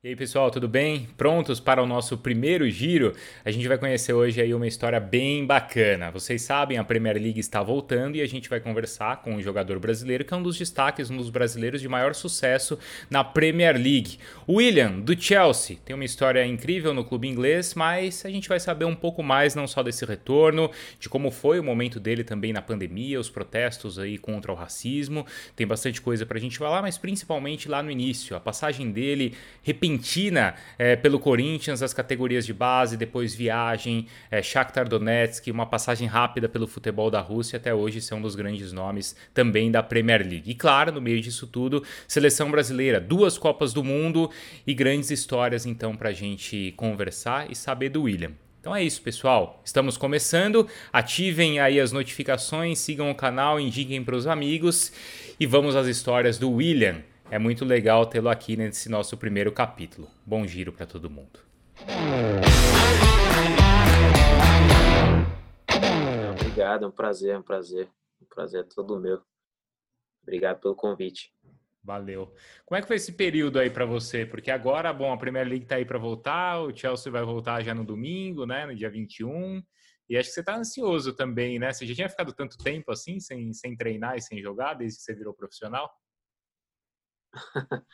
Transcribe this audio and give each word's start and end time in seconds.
E 0.00 0.06
aí 0.06 0.14
pessoal, 0.14 0.48
tudo 0.48 0.68
bem? 0.68 1.08
Prontos 1.16 1.58
para 1.58 1.82
o 1.82 1.86
nosso 1.86 2.16
primeiro 2.16 2.70
giro? 2.70 3.16
A 3.44 3.50
gente 3.50 3.66
vai 3.66 3.76
conhecer 3.76 4.12
hoje 4.12 4.40
aí 4.40 4.54
uma 4.54 4.68
história 4.68 5.00
bem 5.00 5.44
bacana. 5.44 6.08
Vocês 6.12 6.42
sabem, 6.42 6.78
a 6.78 6.84
Premier 6.84 7.16
League 7.16 7.40
está 7.40 7.64
voltando 7.64 8.14
e 8.14 8.20
a 8.20 8.26
gente 8.28 8.48
vai 8.48 8.60
conversar 8.60 9.22
com 9.22 9.34
um 9.34 9.42
jogador 9.42 9.80
brasileiro 9.80 10.24
que 10.24 10.32
é 10.32 10.36
um 10.36 10.42
dos 10.42 10.56
destaques, 10.56 11.10
um 11.10 11.16
dos 11.16 11.30
brasileiros 11.30 11.80
de 11.80 11.88
maior 11.88 12.14
sucesso 12.14 12.78
na 13.10 13.24
Premier 13.24 13.74
League. 13.74 14.20
William, 14.48 15.00
do 15.00 15.20
Chelsea, 15.20 15.78
tem 15.84 15.96
uma 15.96 16.04
história 16.04 16.46
incrível 16.46 16.94
no 16.94 17.04
clube 17.04 17.26
inglês, 17.26 17.74
mas 17.74 18.24
a 18.24 18.30
gente 18.30 18.48
vai 18.48 18.60
saber 18.60 18.84
um 18.84 18.94
pouco 18.94 19.20
mais 19.20 19.56
não 19.56 19.66
só 19.66 19.82
desse 19.82 20.04
retorno, 20.04 20.70
de 21.00 21.08
como 21.08 21.28
foi 21.32 21.58
o 21.58 21.64
momento 21.64 21.98
dele 21.98 22.22
também 22.22 22.52
na 22.52 22.62
pandemia, 22.62 23.18
os 23.18 23.28
protestos 23.28 23.98
aí 23.98 24.16
contra 24.16 24.52
o 24.52 24.54
racismo. 24.54 25.26
Tem 25.56 25.66
bastante 25.66 26.00
coisa 26.00 26.24
para 26.24 26.38
a 26.38 26.40
gente 26.40 26.56
falar, 26.56 26.82
mas 26.82 26.96
principalmente 26.96 27.68
lá 27.68 27.82
no 27.82 27.90
início, 27.90 28.36
a 28.36 28.40
passagem 28.40 28.92
dele 28.92 29.34
repentina 29.60 29.87
é, 30.78 30.96
pelo 30.96 31.18
Corinthians, 31.18 31.82
as 31.82 31.94
categorias 31.94 32.44
de 32.44 32.52
base, 32.52 32.96
depois 32.96 33.34
viagem, 33.34 34.06
é, 34.30 34.42
Shakhtar 34.42 34.88
Donetsk, 34.88 35.50
uma 35.50 35.66
passagem 35.66 36.06
rápida 36.06 36.48
pelo 36.48 36.66
futebol 36.66 37.10
da 37.10 37.20
Rússia, 37.20 37.56
até 37.56 37.72
hoje 37.72 38.00
são 38.00 38.18
um 38.18 38.22
dos 38.22 38.34
grandes 38.34 38.72
nomes 38.72 39.16
também 39.32 39.70
da 39.70 39.82
Premier 39.82 40.20
League. 40.20 40.50
E 40.50 40.54
claro, 40.54 40.92
no 40.92 41.00
meio 41.00 41.20
disso 41.20 41.46
tudo, 41.46 41.82
seleção 42.06 42.50
brasileira, 42.50 43.00
duas 43.00 43.38
Copas 43.38 43.72
do 43.72 43.84
Mundo 43.84 44.30
e 44.66 44.74
grandes 44.74 45.10
histórias 45.10 45.64
então 45.64 45.96
para 45.96 46.10
a 46.10 46.12
gente 46.12 46.72
conversar 46.76 47.50
e 47.50 47.54
saber 47.54 47.90
do 47.90 48.02
William. 48.02 48.32
Então 48.60 48.74
é 48.74 48.82
isso, 48.82 49.00
pessoal. 49.00 49.62
Estamos 49.64 49.96
começando. 49.96 50.68
Ativem 50.92 51.60
aí 51.60 51.80
as 51.80 51.92
notificações, 51.92 52.78
sigam 52.78 53.10
o 53.10 53.14
canal, 53.14 53.58
indiquem 53.58 54.02
para 54.02 54.16
os 54.16 54.26
amigos 54.26 54.92
e 55.38 55.46
vamos 55.46 55.76
às 55.76 55.86
histórias 55.86 56.38
do 56.38 56.50
William. 56.50 57.02
É 57.30 57.38
muito 57.38 57.62
legal 57.62 58.06
tê-lo 58.06 58.30
aqui 58.30 58.56
nesse 58.56 58.88
nosso 58.88 59.14
primeiro 59.14 59.52
capítulo. 59.52 60.08
Bom 60.24 60.46
giro 60.46 60.72
para 60.72 60.86
todo 60.86 61.10
mundo. 61.10 61.40
Obrigado, 66.40 66.86
é 66.86 66.88
um 66.88 66.90
prazer, 66.90 67.34
é 67.34 67.38
um 67.38 67.42
prazer. 67.42 67.86
Um 68.22 68.26
prazer 68.26 68.60
é 68.60 68.62
todo 68.62 68.98
meu. 68.98 69.20
Obrigado 70.22 70.60
pelo 70.60 70.74
convite. 70.74 71.30
Valeu. 71.84 72.34
Como 72.64 72.78
é 72.78 72.80
que 72.80 72.88
foi 72.88 72.96
esse 72.96 73.12
período 73.12 73.58
aí 73.58 73.68
para 73.68 73.84
você? 73.84 74.24
Porque 74.24 74.50
agora, 74.50 74.90
bom, 74.90 75.12
a 75.12 75.18
Premier 75.18 75.46
League 75.46 75.66
tá 75.66 75.76
aí 75.76 75.84
para 75.84 75.98
voltar, 75.98 76.62
o 76.62 76.74
Chelsea 76.74 77.12
vai 77.12 77.22
voltar 77.22 77.62
já 77.62 77.74
no 77.74 77.84
domingo, 77.84 78.46
né, 78.46 78.64
no 78.64 78.74
dia 78.74 78.88
21. 78.88 79.62
E 80.08 80.16
acho 80.16 80.30
que 80.30 80.34
você 80.34 80.42
tá 80.42 80.56
ansioso 80.56 81.14
também, 81.14 81.58
né? 81.58 81.74
Você 81.74 81.86
já 81.86 81.94
tinha 81.94 82.08
ficado 82.08 82.32
tanto 82.32 82.56
tempo 82.56 82.90
assim, 82.90 83.20
sem, 83.20 83.52
sem 83.52 83.76
treinar 83.76 84.16
e 84.16 84.22
sem 84.22 84.40
jogar, 84.40 84.72
desde 84.72 84.96
que 84.98 85.04
você 85.04 85.14
virou 85.14 85.34
profissional? 85.34 85.90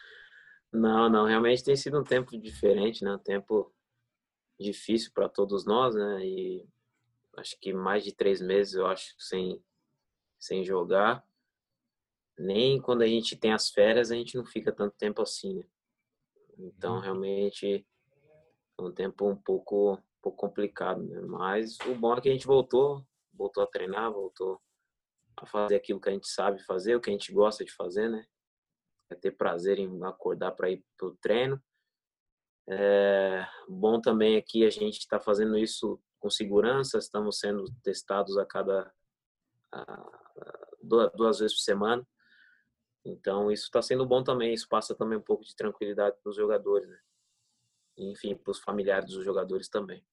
Não, 0.74 1.08
não, 1.08 1.24
realmente 1.24 1.62
tem 1.62 1.76
sido 1.76 2.00
um 2.00 2.02
tempo 2.02 2.36
diferente, 2.36 3.04
né? 3.04 3.14
Um 3.14 3.18
tempo 3.18 3.72
difícil 4.58 5.12
para 5.14 5.28
todos 5.28 5.64
nós, 5.64 5.94
né? 5.94 6.26
E 6.26 6.68
acho 7.36 7.56
que 7.60 7.72
mais 7.72 8.02
de 8.02 8.12
três 8.12 8.40
meses, 8.40 8.74
eu 8.74 8.84
acho, 8.84 9.14
sem, 9.16 9.64
sem 10.36 10.64
jogar. 10.64 11.24
Nem 12.36 12.80
quando 12.80 13.02
a 13.02 13.06
gente 13.06 13.36
tem 13.36 13.52
as 13.52 13.70
férias, 13.70 14.10
a 14.10 14.16
gente 14.16 14.36
não 14.36 14.44
fica 14.44 14.72
tanto 14.72 14.96
tempo 14.96 15.22
assim, 15.22 15.54
né? 15.54 15.64
Então, 16.58 16.96
uhum. 16.96 17.00
realmente, 17.00 17.86
é 18.76 18.82
um 18.82 18.90
tempo 18.90 19.28
um 19.28 19.36
pouco, 19.36 19.94
um 19.94 20.02
pouco 20.20 20.38
complicado, 20.38 21.04
né? 21.04 21.20
Mas 21.20 21.78
o 21.86 21.94
bom 21.94 22.14
é 22.14 22.20
que 22.20 22.28
a 22.28 22.32
gente 22.32 22.48
voltou, 22.48 23.06
voltou 23.32 23.62
a 23.62 23.68
treinar, 23.68 24.12
voltou 24.12 24.60
a 25.36 25.46
fazer 25.46 25.76
aquilo 25.76 26.00
que 26.00 26.08
a 26.08 26.12
gente 26.12 26.26
sabe 26.26 26.60
fazer, 26.64 26.96
o 26.96 27.00
que 27.00 27.10
a 27.10 27.12
gente 27.12 27.32
gosta 27.32 27.64
de 27.64 27.72
fazer, 27.72 28.08
né? 28.08 28.26
É 29.14 29.18
ter 29.20 29.32
prazer 29.32 29.78
em 29.78 30.02
acordar 30.04 30.52
para 30.52 30.70
ir 30.70 30.84
para 30.96 31.06
o 31.08 31.16
treino. 31.16 31.62
É 32.68 33.46
bom 33.68 34.00
também 34.00 34.36
aqui 34.36 34.64
a 34.64 34.70
gente 34.70 34.98
está 34.98 35.20
fazendo 35.20 35.56
isso 35.56 36.00
com 36.18 36.30
segurança, 36.30 36.98
estamos 36.98 37.38
sendo 37.38 37.64
testados 37.82 38.38
a 38.38 38.46
cada 38.46 38.92
a, 39.70 40.10
duas 40.82 41.38
vezes 41.38 41.54
por 41.56 41.62
semana. 41.62 42.06
Então 43.04 43.50
isso 43.50 43.64
está 43.64 43.82
sendo 43.82 44.06
bom 44.06 44.24
também, 44.24 44.54
isso 44.54 44.68
passa 44.68 44.94
também 44.94 45.18
um 45.18 45.22
pouco 45.22 45.44
de 45.44 45.54
tranquilidade 45.54 46.16
para 46.22 46.30
os 46.30 46.36
jogadores, 46.36 46.88
né? 46.88 46.98
enfim, 47.98 48.34
para 48.34 48.50
os 48.50 48.58
familiares 48.58 49.10
dos 49.10 49.24
jogadores 49.24 49.68
também. 49.68 50.04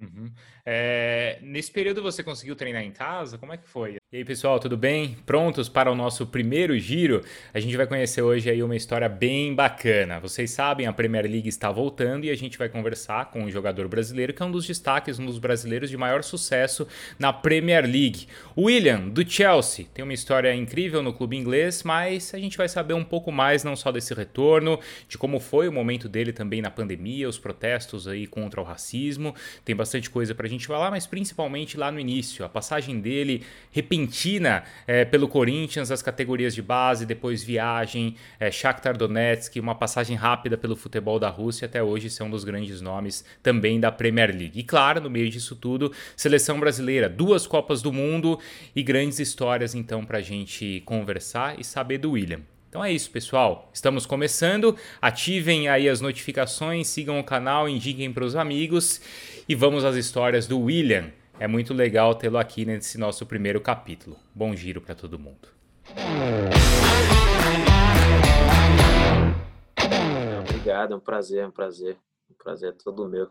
Uhum. 0.00 0.32
É, 0.64 1.38
nesse 1.42 1.70
período 1.70 2.02
você 2.02 2.24
conseguiu 2.24 2.56
treinar 2.56 2.82
em 2.82 2.92
casa? 2.92 3.36
Como 3.36 3.52
é 3.52 3.58
que 3.58 3.68
foi? 3.68 3.99
E 4.12 4.16
aí 4.16 4.24
pessoal, 4.24 4.58
tudo 4.58 4.76
bem? 4.76 5.16
Prontos 5.24 5.68
para 5.68 5.88
o 5.88 5.94
nosso 5.94 6.26
primeiro 6.26 6.76
giro? 6.80 7.20
A 7.54 7.60
gente 7.60 7.76
vai 7.76 7.86
conhecer 7.86 8.20
hoje 8.20 8.50
aí 8.50 8.60
uma 8.60 8.74
história 8.74 9.08
bem 9.08 9.54
bacana. 9.54 10.18
Vocês 10.18 10.50
sabem, 10.50 10.88
a 10.88 10.92
Premier 10.92 11.30
League 11.30 11.48
está 11.48 11.70
voltando 11.70 12.24
e 12.24 12.30
a 12.30 12.34
gente 12.34 12.58
vai 12.58 12.68
conversar 12.68 13.30
com 13.30 13.44
um 13.44 13.48
jogador 13.52 13.86
brasileiro 13.86 14.34
que 14.34 14.42
é 14.42 14.44
um 14.44 14.50
dos 14.50 14.66
destaques, 14.66 15.20
um 15.20 15.26
dos 15.26 15.38
brasileiros 15.38 15.88
de 15.88 15.96
maior 15.96 16.24
sucesso 16.24 16.88
na 17.20 17.32
Premier 17.32 17.84
League. 17.84 18.26
William, 18.58 19.08
do 19.08 19.24
Chelsea, 19.24 19.86
tem 19.94 20.02
uma 20.02 20.12
história 20.12 20.52
incrível 20.52 21.04
no 21.04 21.12
clube 21.12 21.36
inglês, 21.36 21.84
mas 21.84 22.34
a 22.34 22.38
gente 22.40 22.58
vai 22.58 22.68
saber 22.68 22.94
um 22.94 23.04
pouco 23.04 23.30
mais 23.30 23.62
não 23.62 23.76
só 23.76 23.92
desse 23.92 24.12
retorno, 24.12 24.80
de 25.08 25.16
como 25.16 25.38
foi 25.38 25.68
o 25.68 25.72
momento 25.72 26.08
dele 26.08 26.32
também 26.32 26.60
na 26.60 26.68
pandemia, 26.68 27.28
os 27.28 27.38
protestos 27.38 28.08
aí 28.08 28.26
contra 28.26 28.60
o 28.60 28.64
racismo. 28.64 29.36
Tem 29.64 29.76
bastante 29.76 30.10
coisa 30.10 30.34
para 30.34 30.48
a 30.48 30.50
gente 30.50 30.66
falar, 30.66 30.90
mas 30.90 31.06
principalmente 31.06 31.76
lá 31.76 31.92
no 31.92 32.00
início, 32.00 32.44
a 32.44 32.48
passagem 32.48 32.98
dele 32.98 33.44
repentina 33.70 33.99
repentina 34.00 34.64
é, 34.86 35.04
pelo 35.04 35.28
Corinthians, 35.28 35.90
as 35.90 36.02
categorias 36.02 36.54
de 36.54 36.62
base, 36.62 37.04
depois 37.04 37.42
viagem, 37.42 38.16
é, 38.38 38.50
Shakhtar 38.50 38.96
Donetsk, 38.96 39.58
uma 39.60 39.74
passagem 39.74 40.16
rápida 40.16 40.56
pelo 40.56 40.74
futebol 40.74 41.18
da 41.18 41.28
Rússia, 41.28 41.66
até 41.66 41.82
hoje 41.82 42.08
são 42.08 42.28
um 42.28 42.30
dos 42.30 42.44
grandes 42.44 42.80
nomes 42.80 43.24
também 43.42 43.78
da 43.78 43.92
Premier 43.92 44.30
League. 44.30 44.58
E 44.58 44.62
claro, 44.62 45.00
no 45.00 45.10
meio 45.10 45.28
disso 45.28 45.54
tudo, 45.54 45.92
seleção 46.16 46.58
brasileira, 46.58 47.08
duas 47.08 47.46
Copas 47.46 47.82
do 47.82 47.92
Mundo 47.92 48.38
e 48.74 48.82
grandes 48.82 49.18
histórias 49.18 49.74
então 49.74 50.04
para 50.04 50.18
a 50.18 50.22
gente 50.22 50.82
conversar 50.84 51.58
e 51.58 51.64
saber 51.64 51.98
do 51.98 52.12
William. 52.12 52.40
Então 52.68 52.84
é 52.84 52.92
isso, 52.92 53.10
pessoal. 53.10 53.68
Estamos 53.74 54.06
começando. 54.06 54.76
Ativem 55.02 55.68
aí 55.68 55.88
as 55.88 56.00
notificações, 56.00 56.86
sigam 56.86 57.18
o 57.18 57.24
canal, 57.24 57.68
indiquem 57.68 58.12
para 58.12 58.24
os 58.24 58.36
amigos 58.36 59.00
e 59.48 59.56
vamos 59.56 59.84
às 59.84 59.96
histórias 59.96 60.46
do 60.46 60.60
William. 60.60 61.10
É 61.40 61.48
muito 61.48 61.72
legal 61.72 62.14
tê-lo 62.14 62.36
aqui 62.36 62.66
nesse 62.66 62.98
nosso 62.98 63.24
primeiro 63.24 63.62
capítulo. 63.62 64.14
Bom 64.34 64.54
giro 64.54 64.78
para 64.78 64.94
todo 64.94 65.18
mundo. 65.18 65.48
Obrigado, 70.42 70.92
é 70.92 70.96
um 70.98 71.00
prazer, 71.00 71.38
é 71.38 71.46
um 71.46 71.50
prazer. 71.50 71.96
Um 72.30 72.34
prazer 72.34 72.76
todo 72.76 73.08
meu. 73.08 73.30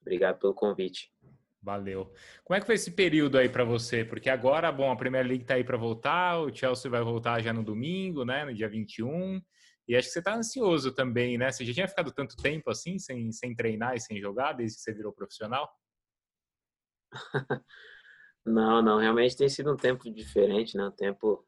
Obrigado 0.00 0.38
pelo 0.38 0.54
convite. 0.54 1.12
Valeu. 1.60 2.12
Como 2.44 2.56
é 2.56 2.60
que 2.60 2.66
foi 2.66 2.76
esse 2.76 2.92
período 2.92 3.38
aí 3.38 3.48
para 3.48 3.64
você? 3.64 4.04
Porque 4.04 4.30
agora, 4.30 4.70
bom, 4.70 4.92
a 4.92 4.96
Premier 4.96 5.26
League 5.26 5.44
tá 5.44 5.54
aí 5.54 5.64
para 5.64 5.76
voltar, 5.76 6.38
o 6.38 6.54
Chelsea 6.54 6.88
vai 6.88 7.02
voltar 7.02 7.42
já 7.42 7.52
no 7.52 7.64
domingo, 7.64 8.24
né, 8.24 8.44
no 8.44 8.54
dia 8.54 8.68
21. 8.68 9.42
E 9.88 9.96
acho 9.96 10.06
que 10.06 10.12
você 10.12 10.22
tá 10.22 10.36
ansioso 10.36 10.92
também, 10.92 11.36
né? 11.36 11.50
Você 11.50 11.64
já 11.64 11.74
tinha 11.74 11.88
ficado 11.88 12.12
tanto 12.12 12.36
tempo 12.36 12.70
assim, 12.70 13.00
sem, 13.00 13.32
sem 13.32 13.52
treinar 13.52 13.96
e 13.96 14.00
sem 14.00 14.20
jogar, 14.20 14.52
desde 14.52 14.76
que 14.76 14.82
você 14.84 14.94
virou 14.94 15.12
profissional? 15.12 15.68
Não, 18.44 18.80
não, 18.80 18.98
realmente 18.98 19.36
tem 19.36 19.48
sido 19.48 19.72
um 19.72 19.76
tempo 19.76 20.10
diferente, 20.10 20.76
né? 20.76 20.86
Um 20.86 20.90
tempo 20.90 21.46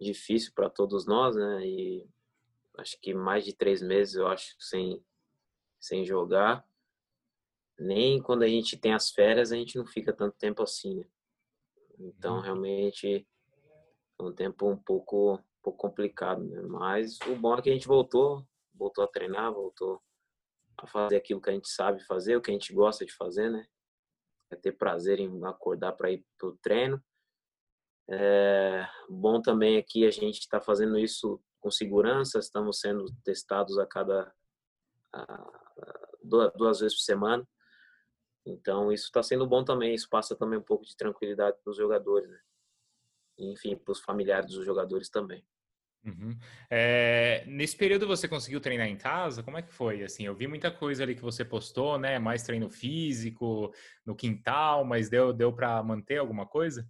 difícil 0.00 0.52
para 0.54 0.70
todos 0.70 1.06
nós, 1.06 1.36
né? 1.36 1.66
E 1.66 2.08
acho 2.78 2.98
que 3.00 3.12
mais 3.12 3.44
de 3.44 3.52
três 3.52 3.82
meses, 3.82 4.14
eu 4.14 4.26
acho, 4.26 4.54
sem, 4.58 5.04
sem 5.78 6.04
jogar. 6.04 6.66
Nem 7.78 8.22
quando 8.22 8.42
a 8.42 8.48
gente 8.48 8.76
tem 8.76 8.94
as 8.94 9.10
férias, 9.10 9.52
a 9.52 9.56
gente 9.56 9.76
não 9.76 9.86
fica 9.86 10.12
tanto 10.12 10.36
tempo 10.38 10.62
assim, 10.62 10.96
né? 10.96 11.04
Então, 11.98 12.36
uhum. 12.36 12.40
realmente, 12.40 13.26
é 14.18 14.22
um 14.22 14.32
tempo 14.32 14.68
um 14.68 14.76
pouco, 14.76 15.34
um 15.34 15.62
pouco 15.62 15.78
complicado, 15.78 16.42
né? 16.42 16.62
Mas 16.62 17.18
o 17.26 17.36
bom 17.36 17.54
é 17.54 17.62
que 17.62 17.70
a 17.70 17.72
gente 17.72 17.86
voltou, 17.86 18.46
voltou 18.72 19.04
a 19.04 19.08
treinar, 19.08 19.52
voltou 19.52 20.00
a 20.78 20.86
fazer 20.86 21.16
aquilo 21.16 21.40
que 21.40 21.50
a 21.50 21.52
gente 21.52 21.68
sabe 21.68 22.02
fazer, 22.04 22.36
o 22.36 22.40
que 22.40 22.50
a 22.50 22.54
gente 22.54 22.72
gosta 22.72 23.04
de 23.04 23.12
fazer, 23.12 23.50
né? 23.50 23.66
É 24.50 24.56
ter 24.56 24.72
prazer 24.72 25.20
em 25.20 25.44
acordar 25.44 25.92
para 25.92 26.10
ir 26.10 26.24
para 26.38 26.48
o 26.48 26.56
treino. 26.58 27.02
É 28.10 28.88
bom 29.08 29.40
também 29.40 29.76
aqui 29.76 30.06
a 30.06 30.10
gente 30.10 30.40
está 30.40 30.60
fazendo 30.60 30.98
isso 30.98 31.40
com 31.60 31.70
segurança, 31.70 32.38
estamos 32.38 32.80
sendo 32.80 33.04
testados 33.22 33.78
a 33.78 33.86
cada 33.86 34.32
a, 35.12 35.50
duas 36.56 36.80
vezes 36.80 36.96
por 36.96 37.02
semana. 37.02 37.46
Então 38.46 38.90
isso 38.90 39.06
está 39.06 39.22
sendo 39.22 39.46
bom 39.46 39.62
também, 39.62 39.94
isso 39.94 40.08
passa 40.08 40.34
também 40.34 40.58
um 40.58 40.62
pouco 40.62 40.84
de 40.84 40.96
tranquilidade 40.96 41.58
para 41.62 41.70
os 41.70 41.76
jogadores, 41.76 42.30
né? 42.30 42.40
enfim, 43.38 43.76
para 43.76 43.92
os 43.92 44.00
familiares 44.00 44.54
dos 44.54 44.64
jogadores 44.64 45.08
também. 45.10 45.46
Uhum. 46.04 46.38
É, 46.70 47.44
nesse 47.46 47.76
período 47.76 48.06
você 48.06 48.28
conseguiu 48.28 48.60
treinar 48.60 48.86
em 48.86 48.96
casa? 48.96 49.42
Como 49.42 49.58
é 49.58 49.62
que 49.62 49.72
foi? 49.72 50.02
Assim, 50.02 50.24
eu 50.24 50.34
vi 50.34 50.46
muita 50.46 50.70
coisa 50.70 51.02
ali 51.02 51.14
que 51.14 51.22
você 51.22 51.44
postou, 51.44 51.98
né? 51.98 52.18
Mais 52.18 52.42
treino 52.42 52.70
físico 52.70 53.72
no 54.06 54.14
quintal, 54.14 54.84
mas 54.84 55.08
deu 55.08 55.32
deu 55.32 55.52
para 55.52 55.82
manter 55.82 56.18
alguma 56.18 56.46
coisa? 56.46 56.88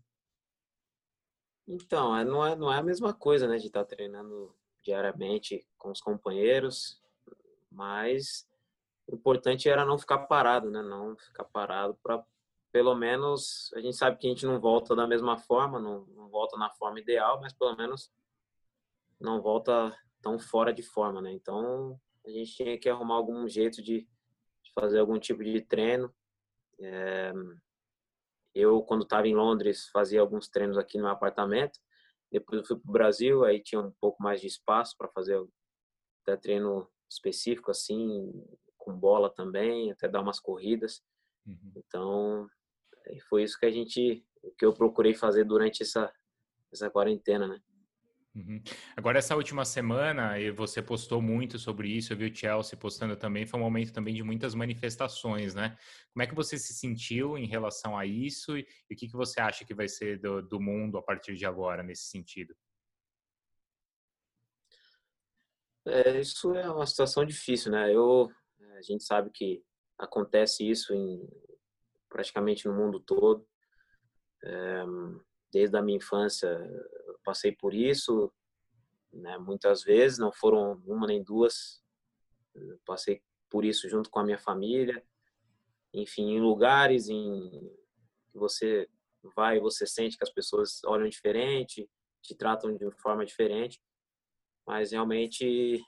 Então, 1.66 2.16
é, 2.16 2.24
não 2.24 2.46
é 2.46 2.56
não 2.56 2.72
é 2.72 2.78
a 2.78 2.82
mesma 2.82 3.12
coisa, 3.12 3.48
né? 3.48 3.56
De 3.56 3.66
estar 3.66 3.84
tá 3.84 3.96
treinando 3.96 4.54
diariamente 4.82 5.66
com 5.76 5.90
os 5.90 6.00
companheiros, 6.00 7.02
Mas 7.70 8.48
o 9.06 9.14
importante 9.14 9.68
era 9.68 9.84
não 9.84 9.98
ficar 9.98 10.18
parado, 10.20 10.70
né? 10.70 10.82
Não 10.82 11.16
ficar 11.16 11.44
parado 11.44 11.98
para 12.02 12.24
pelo 12.70 12.94
menos 12.94 13.72
a 13.74 13.80
gente 13.80 13.96
sabe 13.96 14.18
que 14.18 14.26
a 14.26 14.30
gente 14.30 14.46
não 14.46 14.60
volta 14.60 14.94
da 14.94 15.06
mesma 15.06 15.38
forma, 15.38 15.80
não, 15.80 16.04
não 16.08 16.28
volta 16.28 16.56
na 16.58 16.70
forma 16.70 17.00
ideal, 17.00 17.40
mas 17.40 17.52
pelo 17.52 17.74
menos 17.76 18.12
não 19.20 19.40
volta 19.42 19.96
tão 20.22 20.38
fora 20.38 20.72
de 20.72 20.82
forma, 20.82 21.20
né? 21.20 21.32
Então 21.32 21.98
a 22.24 22.30
gente 22.30 22.54
tinha 22.54 22.78
que 22.78 22.88
arrumar 22.88 23.14
algum 23.14 23.48
jeito 23.48 23.82
de, 23.82 24.00
de 24.02 24.72
fazer 24.74 24.98
algum 24.98 25.18
tipo 25.18 25.42
de 25.42 25.60
treino. 25.60 26.14
É, 26.80 27.32
eu, 28.54 28.82
quando 28.82 29.02
estava 29.02 29.26
em 29.26 29.34
Londres, 29.34 29.88
fazia 29.92 30.20
alguns 30.20 30.48
treinos 30.48 30.76
aqui 30.76 30.96
no 30.96 31.04
meu 31.04 31.12
apartamento. 31.12 31.78
Depois 32.30 32.60
eu 32.60 32.66
fui 32.66 32.78
para 32.78 32.88
o 32.88 32.92
Brasil, 32.92 33.44
aí 33.44 33.62
tinha 33.62 33.80
um 33.80 33.92
pouco 34.00 34.22
mais 34.22 34.40
de 34.40 34.46
espaço 34.46 34.94
para 34.96 35.08
fazer 35.08 35.42
até 36.22 36.36
treino 36.36 36.88
específico, 37.10 37.70
assim, 37.70 38.30
com 38.76 38.92
bola 38.92 39.30
também, 39.30 39.90
até 39.90 40.08
dar 40.08 40.20
umas 40.20 40.38
corridas. 40.38 41.02
Uhum. 41.46 41.72
Então, 41.76 42.48
foi 43.28 43.44
isso 43.44 43.58
que 43.58 43.64
a 43.64 43.70
gente, 43.70 44.24
que 44.58 44.64
eu 44.64 44.74
procurei 44.74 45.14
fazer 45.14 45.44
durante 45.44 45.82
essa, 45.82 46.12
essa 46.70 46.90
quarentena, 46.90 47.48
né? 47.48 47.60
Uhum. 48.34 48.62
Agora, 48.96 49.18
essa 49.18 49.34
última 49.34 49.64
semana, 49.64 50.38
e 50.38 50.50
você 50.50 50.80
postou 50.80 51.20
muito 51.20 51.58
sobre 51.58 51.88
isso, 51.88 52.12
eu 52.12 52.16
vi 52.16 52.26
o 52.26 52.34
Chelsea 52.34 52.78
postando 52.78 53.16
também, 53.16 53.46
foi 53.46 53.58
um 53.58 53.62
momento 53.62 53.92
também 53.92 54.14
de 54.14 54.22
muitas 54.22 54.54
manifestações, 54.54 55.54
né? 55.54 55.76
Como 56.12 56.22
é 56.22 56.26
que 56.26 56.34
você 56.34 56.56
se 56.58 56.72
sentiu 56.74 57.36
em 57.36 57.46
relação 57.46 57.98
a 57.98 58.06
isso 58.06 58.56
e, 58.56 58.66
e 58.88 58.94
o 58.94 58.96
que, 58.96 59.08
que 59.08 59.16
você 59.16 59.40
acha 59.40 59.64
que 59.64 59.74
vai 59.74 59.88
ser 59.88 60.20
do, 60.20 60.42
do 60.42 60.60
mundo 60.60 60.98
a 60.98 61.02
partir 61.02 61.34
de 61.34 61.46
agora, 61.46 61.82
nesse 61.82 62.04
sentido? 62.04 62.54
É, 65.86 66.20
isso 66.20 66.54
é 66.54 66.70
uma 66.70 66.86
situação 66.86 67.24
difícil, 67.24 67.72
né? 67.72 67.92
Eu, 67.92 68.30
a 68.76 68.82
gente 68.82 69.02
sabe 69.02 69.30
que 69.32 69.64
acontece 69.98 70.68
isso 70.68 70.94
em 70.94 71.26
praticamente 72.08 72.68
no 72.68 72.74
mundo 72.74 73.00
todo. 73.00 73.46
É, 74.44 74.84
desde 75.52 75.76
a 75.76 75.82
minha 75.82 75.96
infância 75.96 76.48
passei 77.28 77.52
por 77.52 77.74
isso, 77.74 78.32
né, 79.12 79.36
muitas 79.36 79.82
vezes, 79.82 80.18
não 80.18 80.32
foram 80.32 80.82
uma 80.86 81.06
nem 81.06 81.22
duas, 81.22 81.84
passei 82.86 83.22
por 83.50 83.66
isso 83.66 83.86
junto 83.86 84.08
com 84.08 84.18
a 84.18 84.24
minha 84.24 84.38
família, 84.38 85.04
enfim, 85.92 86.30
em 86.30 86.40
lugares 86.40 87.06
em 87.10 87.50
que 88.30 88.38
você 88.38 88.88
vai 89.36 89.60
você 89.60 89.86
sente 89.86 90.16
que 90.16 90.24
as 90.24 90.32
pessoas 90.32 90.82
olham 90.86 91.06
diferente, 91.06 91.86
te 92.22 92.34
tratam 92.34 92.74
de 92.74 92.90
forma 92.92 93.26
diferente, 93.26 93.78
mas 94.66 94.92
realmente 94.92 95.84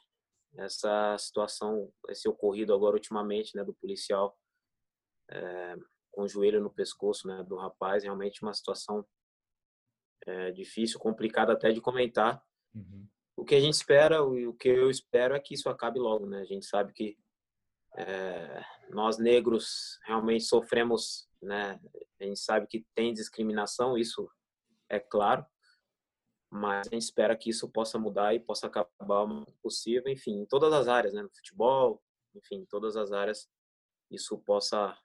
essa 0.59 1.17
situação, 1.17 1.91
esse 2.11 2.29
ocorrido 2.29 2.75
agora 2.75 2.97
ultimamente, 2.97 3.57
né, 3.57 3.65
do 3.65 3.73
policial 3.73 4.39
é, 5.31 5.75
com 6.11 6.25
o 6.25 6.29
joelho 6.29 6.61
no 6.61 6.71
pescoço, 6.71 7.27
né, 7.27 7.43
do 7.45 7.57
rapaz, 7.57 8.05
realmente 8.05 8.43
uma 8.43 8.53
situação 8.53 9.07
é 10.27 10.51
difícil, 10.51 10.99
complicado 10.99 11.51
até 11.51 11.73
de 11.73 11.81
comentar. 11.81 12.43
Uhum. 12.75 13.07
O 13.37 13.45
que 13.45 13.55
a 13.55 13.61
gente 13.61 13.75
espera, 13.75 14.23
o 14.23 14.55
que 14.55 14.69
eu 14.69 14.91
espero 14.91 15.35
é 15.35 15.41
que 15.41 15.55
isso 15.55 15.69
acabe 15.69 15.99
logo, 15.99 16.27
né? 16.27 16.41
A 16.41 16.45
gente 16.45 16.67
sabe 16.67 16.93
que 16.93 17.17
é, 17.97 18.63
nós 18.91 19.19
negros 19.19 19.99
realmente 20.05 20.45
sofremos, 20.45 21.29
né? 21.43 21.81
A 22.21 22.25
gente 22.25 22.39
sabe 22.39 22.67
que 22.67 22.87
tem 22.95 23.13
discriminação, 23.13 23.97
isso 23.97 24.31
é 24.89 25.01
claro, 25.01 25.45
mas 26.51 26.87
a 26.87 26.91
gente 26.91 27.03
espera 27.03 27.37
que 27.37 27.49
isso 27.49 27.71
possa 27.71 27.99
mudar 27.99 28.35
e 28.35 28.41
possa 28.41 28.67
acabar 28.67 29.23
o 29.23 29.27
mais 29.27 29.57
possível, 29.63 30.11
enfim, 30.13 30.41
em 30.41 30.47
todas 30.47 30.73
as 30.73 30.89
áreas, 30.89 31.15
né? 31.15 31.23
No 31.23 31.31
futebol, 31.31 32.03
enfim, 32.35 32.57
em 32.57 32.67
todas 32.67 32.97
as 32.97 33.13
áreas, 33.13 33.49
isso 34.11 34.39
possa 34.39 34.97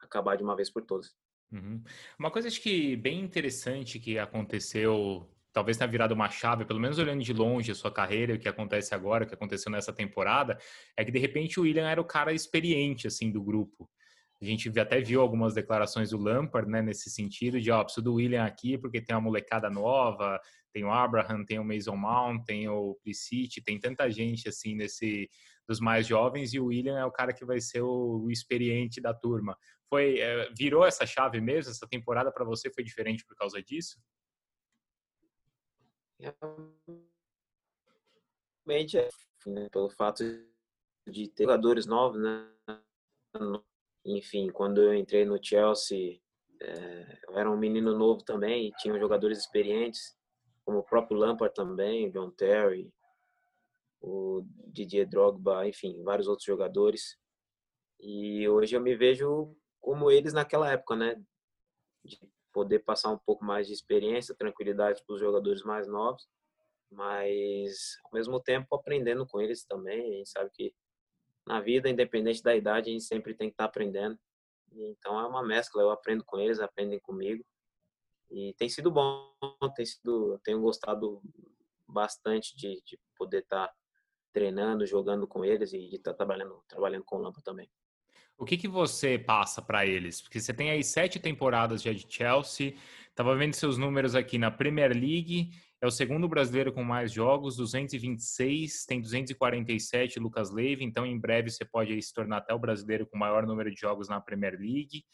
acabar 0.00 0.36
de 0.36 0.42
uma 0.42 0.56
vez 0.56 0.70
por 0.70 0.84
todas. 0.84 1.14
Uhum. 1.52 1.82
Uma 2.18 2.30
coisa 2.30 2.48
acho 2.48 2.60
que 2.60 2.96
bem 2.96 3.20
interessante 3.20 3.98
que 4.00 4.18
aconteceu, 4.18 5.28
talvez 5.52 5.76
tenha 5.76 5.88
virado 5.88 6.12
uma 6.12 6.28
chave, 6.28 6.64
pelo 6.64 6.80
menos 6.80 6.98
olhando 6.98 7.22
de 7.22 7.32
longe 7.32 7.70
a 7.70 7.74
sua 7.74 7.92
carreira 7.92 8.32
e 8.32 8.36
o 8.36 8.38
que 8.38 8.48
acontece 8.48 8.94
agora, 8.94 9.24
o 9.24 9.26
que 9.26 9.34
aconteceu 9.34 9.70
nessa 9.70 9.92
temporada, 9.92 10.58
é 10.96 11.04
que 11.04 11.12
de 11.12 11.18
repente 11.18 11.60
o 11.60 11.62
William 11.62 11.88
era 11.88 12.00
o 12.00 12.04
cara 12.04 12.32
experiente 12.32 13.06
assim 13.06 13.30
do 13.30 13.42
grupo. 13.42 13.88
A 14.42 14.44
gente 14.44 14.68
até 14.78 15.00
viu 15.00 15.20
algumas 15.20 15.54
declarações 15.54 16.10
do 16.10 16.18
Lampard, 16.18 16.68
né, 16.70 16.82
nesse 16.82 17.08
sentido 17.08 17.60
de, 17.60 17.70
ó, 17.70 17.82
preciso 17.82 18.04
do 18.04 18.14
William 18.14 18.44
aqui 18.44 18.76
porque 18.76 19.00
tem 19.00 19.14
uma 19.14 19.22
molecada 19.22 19.70
nova, 19.70 20.40
tem 20.72 20.84
o 20.84 20.90
Abraham, 20.90 21.44
tem 21.44 21.58
o 21.58 21.64
Mason 21.64 21.96
Mount, 21.96 22.44
tem 22.44 22.68
o 22.68 22.98
Plicit, 23.02 23.62
tem 23.62 23.78
tanta 23.78 24.10
gente 24.10 24.48
assim 24.48 24.74
nesse 24.74 25.30
dos 25.66 25.80
mais 25.80 26.06
jovens 26.06 26.52
e 26.52 26.60
o 26.60 26.66
William 26.66 26.98
é 26.98 27.04
o 27.06 27.10
cara 27.10 27.32
que 27.32 27.44
vai 27.44 27.60
ser 27.60 27.80
o, 27.80 28.24
o 28.24 28.30
experiente 28.30 29.00
da 29.00 29.14
turma. 29.14 29.56
Foi 29.94 30.18
é, 30.18 30.50
virou 30.50 30.84
essa 30.84 31.06
chave 31.06 31.40
mesmo? 31.40 31.70
Essa 31.70 31.86
temporada 31.86 32.32
para 32.32 32.44
você 32.44 32.68
foi 32.68 32.82
diferente 32.82 33.24
por 33.24 33.36
causa 33.36 33.62
disso? 33.62 33.96
Realmente, 38.66 38.98
é, 38.98 39.08
pelo 39.70 39.88
fato 39.90 40.24
de 41.06 41.28
ter 41.28 41.44
jogadores 41.44 41.86
novos, 41.86 42.20
né? 42.20 42.52
Enfim, 44.04 44.50
quando 44.50 44.82
eu 44.82 44.92
entrei 44.92 45.24
no 45.24 45.38
Chelsea, 45.40 46.20
é, 46.60 47.20
eu 47.28 47.38
era 47.38 47.48
um 47.48 47.56
menino 47.56 47.96
novo 47.96 48.24
também 48.24 48.66
e 48.66 48.72
tinha 48.72 48.98
jogadores 48.98 49.38
experientes, 49.38 50.18
como 50.64 50.78
o 50.78 50.84
próprio 50.84 51.16
Lampard 51.16 51.54
também, 51.54 52.10
John 52.10 52.32
Terry, 52.32 52.92
o 54.00 54.44
Didier 54.66 55.08
Drogba, 55.08 55.68
enfim, 55.68 56.02
vários 56.02 56.26
outros 56.26 56.46
jogadores. 56.46 57.16
E 58.00 58.48
hoje 58.48 58.74
eu 58.74 58.80
me 58.80 58.96
vejo 58.96 59.56
como 59.84 60.10
eles 60.10 60.32
naquela 60.32 60.72
época, 60.72 60.96
né? 60.96 61.22
De 62.02 62.18
poder 62.50 62.78
passar 62.78 63.10
um 63.10 63.18
pouco 63.18 63.44
mais 63.44 63.66
de 63.66 63.74
experiência, 63.74 64.34
tranquilidade 64.34 65.04
para 65.04 65.12
os 65.12 65.20
jogadores 65.20 65.62
mais 65.62 65.86
novos, 65.86 66.26
mas 66.90 67.98
ao 68.02 68.12
mesmo 68.14 68.40
tempo 68.40 68.74
aprendendo 68.74 69.26
com 69.26 69.42
eles 69.42 69.62
também. 69.66 70.00
A 70.00 70.16
gente 70.16 70.30
sabe 70.30 70.50
que 70.54 70.74
na 71.46 71.60
vida, 71.60 71.90
independente 71.90 72.42
da 72.42 72.56
idade, 72.56 72.88
a 72.88 72.92
gente 72.94 73.04
sempre 73.04 73.34
tem 73.34 73.50
que 73.50 73.54
estar 73.54 73.64
tá 73.64 73.68
aprendendo. 73.68 74.18
Então 74.72 75.20
é 75.20 75.26
uma 75.26 75.44
mescla, 75.44 75.82
eu 75.82 75.90
aprendo 75.90 76.24
com 76.24 76.38
eles, 76.38 76.60
aprendem 76.60 76.98
comigo. 77.00 77.44
E 78.30 78.54
tem 78.54 78.70
sido 78.70 78.90
bom, 78.90 79.30
tem 79.76 79.84
sido, 79.84 80.40
tenho 80.42 80.62
gostado 80.62 81.20
bastante 81.86 82.56
de, 82.56 82.82
de 82.86 82.98
poder 83.18 83.42
estar 83.42 83.68
tá 83.68 83.74
treinando, 84.32 84.86
jogando 84.86 85.28
com 85.28 85.44
eles 85.44 85.74
e 85.74 85.94
estar 85.94 86.12
tá 86.12 86.16
trabalhando, 86.16 86.64
trabalhando 86.66 87.04
com 87.04 87.16
o 87.16 87.20
Lampa 87.20 87.42
também. 87.44 87.70
O 88.36 88.44
que, 88.44 88.56
que 88.56 88.68
você 88.68 89.18
passa 89.18 89.62
para 89.62 89.86
eles? 89.86 90.20
Porque 90.20 90.40
você 90.40 90.52
tem 90.52 90.70
aí 90.70 90.82
sete 90.82 91.18
temporadas 91.18 91.82
já 91.82 91.92
de 91.92 92.04
Chelsea. 92.08 92.74
Estava 93.08 93.36
vendo 93.36 93.54
seus 93.54 93.78
números 93.78 94.14
aqui 94.14 94.38
na 94.38 94.50
Premier 94.50 94.92
League. 94.92 95.50
É 95.80 95.86
o 95.86 95.90
segundo 95.90 96.26
brasileiro 96.26 96.72
com 96.72 96.82
mais 96.82 97.12
jogos, 97.12 97.56
226, 97.56 98.86
tem 98.86 99.02
247 99.02 100.18
Lucas 100.18 100.50
Leiva, 100.50 100.82
então 100.82 101.04
em 101.04 101.18
breve 101.18 101.50
você 101.50 101.62
pode 101.62 102.00
se 102.00 102.14
tornar 102.14 102.38
até 102.38 102.54
o 102.54 102.58
brasileiro 102.58 103.06
com 103.06 103.18
maior 103.18 103.46
número 103.46 103.70
de 103.70 103.78
jogos 103.78 104.08
na 104.08 104.18
Premier 104.18 104.58
League. 104.58 105.04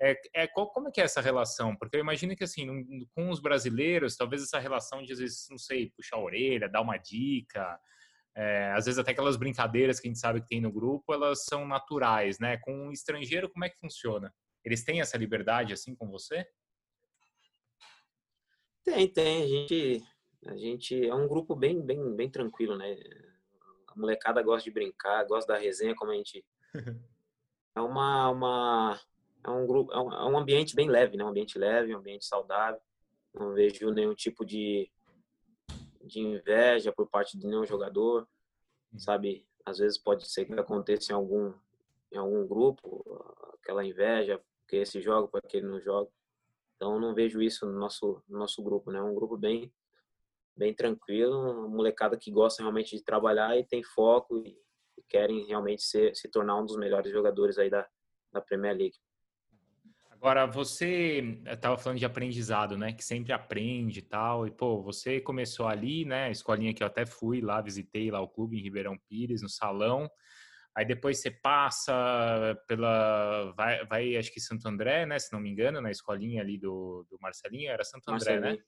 É, 0.00 0.20
é, 0.34 0.46
qual, 0.46 0.68
como 0.72 0.88
é 0.88 0.90
que 0.90 1.00
é 1.00 1.04
essa 1.04 1.20
relação? 1.20 1.76
Porque 1.76 1.96
eu 1.96 2.00
imagino 2.00 2.36
que, 2.36 2.44
assim, 2.44 2.66
com 3.14 3.30
os 3.30 3.40
brasileiros, 3.40 4.16
talvez 4.16 4.42
essa 4.42 4.58
relação 4.58 5.02
de, 5.02 5.12
às 5.12 5.18
vezes, 5.18 5.46
não 5.48 5.58
sei, 5.58 5.90
puxar 5.96 6.16
a 6.16 6.20
orelha, 6.20 6.68
dar 6.68 6.82
uma 6.82 6.98
dica, 6.98 7.78
é, 8.36 8.70
às 8.72 8.84
vezes 8.84 8.98
até 8.98 9.12
aquelas 9.12 9.36
brincadeiras 9.36 9.98
que 9.98 10.06
a 10.06 10.10
gente 10.10 10.20
sabe 10.20 10.42
que 10.42 10.48
tem 10.48 10.60
no 10.60 10.70
grupo, 10.70 11.14
elas 11.14 11.44
são 11.44 11.66
naturais, 11.66 12.38
né? 12.38 12.58
Com 12.58 12.88
um 12.88 12.92
estrangeiro, 12.92 13.48
como 13.48 13.64
é 13.64 13.70
que 13.70 13.78
funciona? 13.78 14.32
Eles 14.62 14.84
têm 14.84 15.00
essa 15.00 15.16
liberdade 15.16 15.72
assim 15.72 15.94
com 15.94 16.10
você? 16.10 16.46
Tem, 18.84 19.08
tem. 19.08 19.42
A 19.42 19.46
gente, 19.46 20.04
a 20.46 20.56
gente 20.56 21.08
é 21.08 21.14
um 21.14 21.26
grupo 21.26 21.56
bem, 21.56 21.80
bem, 21.80 22.14
bem 22.14 22.30
tranquilo, 22.30 22.76
né? 22.76 22.94
A 23.88 23.98
molecada 23.98 24.42
gosta 24.42 24.64
de 24.64 24.70
brincar, 24.70 25.24
gosta 25.24 25.54
da 25.54 25.58
resenha, 25.58 25.94
como 25.94 26.12
a 26.12 26.14
gente. 26.14 26.44
É 27.74 27.80
uma, 27.82 28.30
uma 28.30 29.00
é 29.44 29.50
um 29.50 29.66
grupo, 29.66 29.92
é 29.92 30.00
um, 30.00 30.10
é 30.10 30.24
um 30.30 30.38
ambiente 30.38 30.74
bem 30.74 30.88
leve, 30.88 31.14
né? 31.14 31.22
Um 31.22 31.28
ambiente 31.28 31.58
leve, 31.58 31.94
um 31.94 31.98
ambiente 31.98 32.24
saudável. 32.24 32.80
Não 33.34 33.52
vejo 33.52 33.90
nenhum 33.90 34.14
tipo 34.14 34.46
de 34.46 34.90
de 36.06 36.20
inveja 36.20 36.92
por 36.92 37.08
parte 37.08 37.38
de 37.38 37.46
nenhum 37.46 37.66
jogador, 37.66 38.28
sabe? 38.96 39.46
Às 39.64 39.78
vezes 39.78 39.98
pode 39.98 40.28
ser 40.28 40.44
que 40.44 40.52
aconteça 40.54 41.12
em 41.12 41.14
algum 41.14 41.52
em 42.12 42.18
algum 42.18 42.46
grupo 42.46 43.04
aquela 43.54 43.84
inveja 43.84 44.40
porque 44.60 44.76
esse 44.76 45.00
joga 45.00 45.28
porque 45.28 45.58
ele 45.58 45.66
não 45.66 45.80
joga. 45.80 46.10
Então 46.76 47.00
não 47.00 47.14
vejo 47.14 47.42
isso 47.42 47.66
no 47.66 47.78
nosso 47.78 48.22
no 48.28 48.38
nosso 48.38 48.62
grupo, 48.62 48.90
né? 48.90 48.98
É 48.98 49.02
um 49.02 49.14
grupo 49.14 49.36
bem 49.36 49.72
bem 50.56 50.74
tranquilo, 50.74 51.38
uma 51.38 51.68
molecada 51.68 52.16
que 52.16 52.30
gosta 52.30 52.62
realmente 52.62 52.96
de 52.96 53.04
trabalhar 53.04 53.58
e 53.58 53.64
tem 53.64 53.82
foco 53.82 54.38
e, 54.38 54.56
querem 55.08 55.46
realmente 55.46 55.82
ser, 55.82 56.16
se 56.16 56.28
tornar 56.28 56.56
um 56.56 56.64
dos 56.64 56.76
melhores 56.76 57.12
jogadores 57.12 57.58
aí 57.58 57.70
da, 57.70 57.86
da 58.32 58.40
Premier 58.40 58.76
League. 58.76 58.96
Agora, 60.18 60.46
você 60.46 61.38
estava 61.46 61.76
falando 61.76 61.98
de 61.98 62.04
aprendizado, 62.04 62.76
né? 62.76 62.92
Que 62.92 63.04
sempre 63.04 63.32
aprende 63.32 63.98
e 64.00 64.02
tal. 64.02 64.46
E, 64.46 64.50
pô, 64.50 64.82
você 64.82 65.20
começou 65.20 65.68
ali, 65.68 66.04
né? 66.04 66.24
A 66.26 66.30
escolinha 66.30 66.72
que 66.72 66.82
eu 66.82 66.86
até 66.86 67.04
fui 67.04 67.40
lá, 67.40 67.60
visitei 67.60 68.10
lá 68.10 68.20
o 68.20 68.28
clube 68.28 68.58
em 68.58 68.62
Ribeirão 68.62 68.98
Pires, 69.08 69.42
no 69.42 69.48
salão. 69.48 70.10
Aí 70.74 70.84
depois 70.84 71.20
você 71.20 71.30
passa 71.30 71.92
pela. 72.66 73.52
Vai, 73.56 73.86
vai, 73.86 74.16
acho 74.16 74.32
que 74.32 74.40
Santo 74.40 74.66
André, 74.66 75.06
né? 75.06 75.18
Se 75.18 75.32
não 75.32 75.40
me 75.40 75.50
engano, 75.50 75.80
na 75.80 75.90
escolinha 75.90 76.42
ali 76.42 76.58
do, 76.58 77.06
do 77.10 77.18
Marcelinho. 77.20 77.70
Era 77.70 77.84
Santo 77.84 78.10
André, 78.10 78.40
né? 78.40 78.58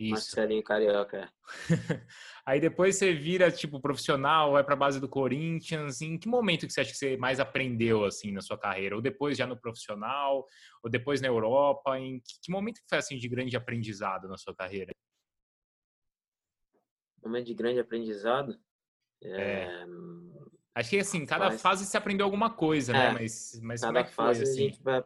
Isso. 0.00 0.12
Marcelinho 0.12 0.62
Carioca. 0.62 1.18
É. 1.18 1.28
Aí 2.46 2.58
depois 2.58 2.96
você 2.96 3.12
vira, 3.12 3.52
tipo, 3.52 3.78
profissional, 3.78 4.52
vai 4.52 4.64
para 4.64 4.72
a 4.72 4.78
base 4.78 4.98
do 4.98 5.06
Corinthians. 5.06 6.00
Em 6.00 6.16
que 6.16 6.26
momento 6.26 6.66
que 6.66 6.72
você 6.72 6.80
acha 6.80 6.90
que 6.90 6.96
você 6.96 7.18
mais 7.18 7.38
aprendeu, 7.38 8.06
assim, 8.06 8.32
na 8.32 8.40
sua 8.40 8.56
carreira? 8.56 8.96
Ou 8.96 9.02
depois 9.02 9.36
já 9.36 9.46
no 9.46 9.60
profissional? 9.60 10.46
Ou 10.82 10.90
depois 10.90 11.20
na 11.20 11.28
Europa? 11.28 11.98
Em 11.98 12.18
que, 12.18 12.50
momento 12.50 12.80
que 12.80 12.88
foi, 12.88 12.96
assim, 12.96 13.18
de 13.18 13.28
grande 13.28 13.54
aprendizado 13.58 14.26
na 14.26 14.38
sua 14.38 14.54
carreira? 14.54 14.90
Momento 17.22 17.46
de 17.48 17.54
grande 17.54 17.78
aprendizado? 17.78 18.58
É... 19.22 19.42
é... 19.42 19.86
Acho 20.74 20.90
que, 20.90 20.98
assim, 20.98 21.26
cada 21.26 21.50
Mas... 21.50 21.60
fase 21.60 21.84
você 21.84 21.98
aprendeu 21.98 22.24
alguma 22.24 22.48
coisa, 22.48 22.90
né? 22.94 23.08
é. 23.08 23.12
Mas, 23.12 23.60
mas 23.62 23.82
cada 23.82 23.92
como 23.92 23.98
é 23.98 24.04
que 24.04 24.14
fase 24.14 24.40
foi, 24.46 24.50
assim? 24.50 24.82
Vai... 24.82 25.04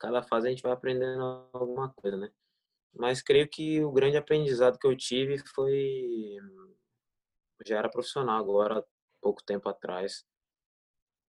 Cada 0.00 0.20
fase 0.20 0.48
a 0.48 0.50
gente 0.50 0.62
vai 0.64 0.72
aprendendo 0.72 1.48
alguma 1.52 1.90
coisa, 1.90 2.16
né? 2.16 2.28
Mas 2.96 3.22
creio 3.22 3.48
que 3.48 3.82
o 3.82 3.92
grande 3.92 4.16
aprendizado 4.16 4.78
que 4.78 4.86
eu 4.86 4.96
tive 4.96 5.38
foi 5.54 6.36
já 7.64 7.78
era 7.78 7.90
profissional 7.90 8.38
agora, 8.38 8.84
pouco 9.20 9.42
tempo 9.42 9.68
atrás, 9.68 10.24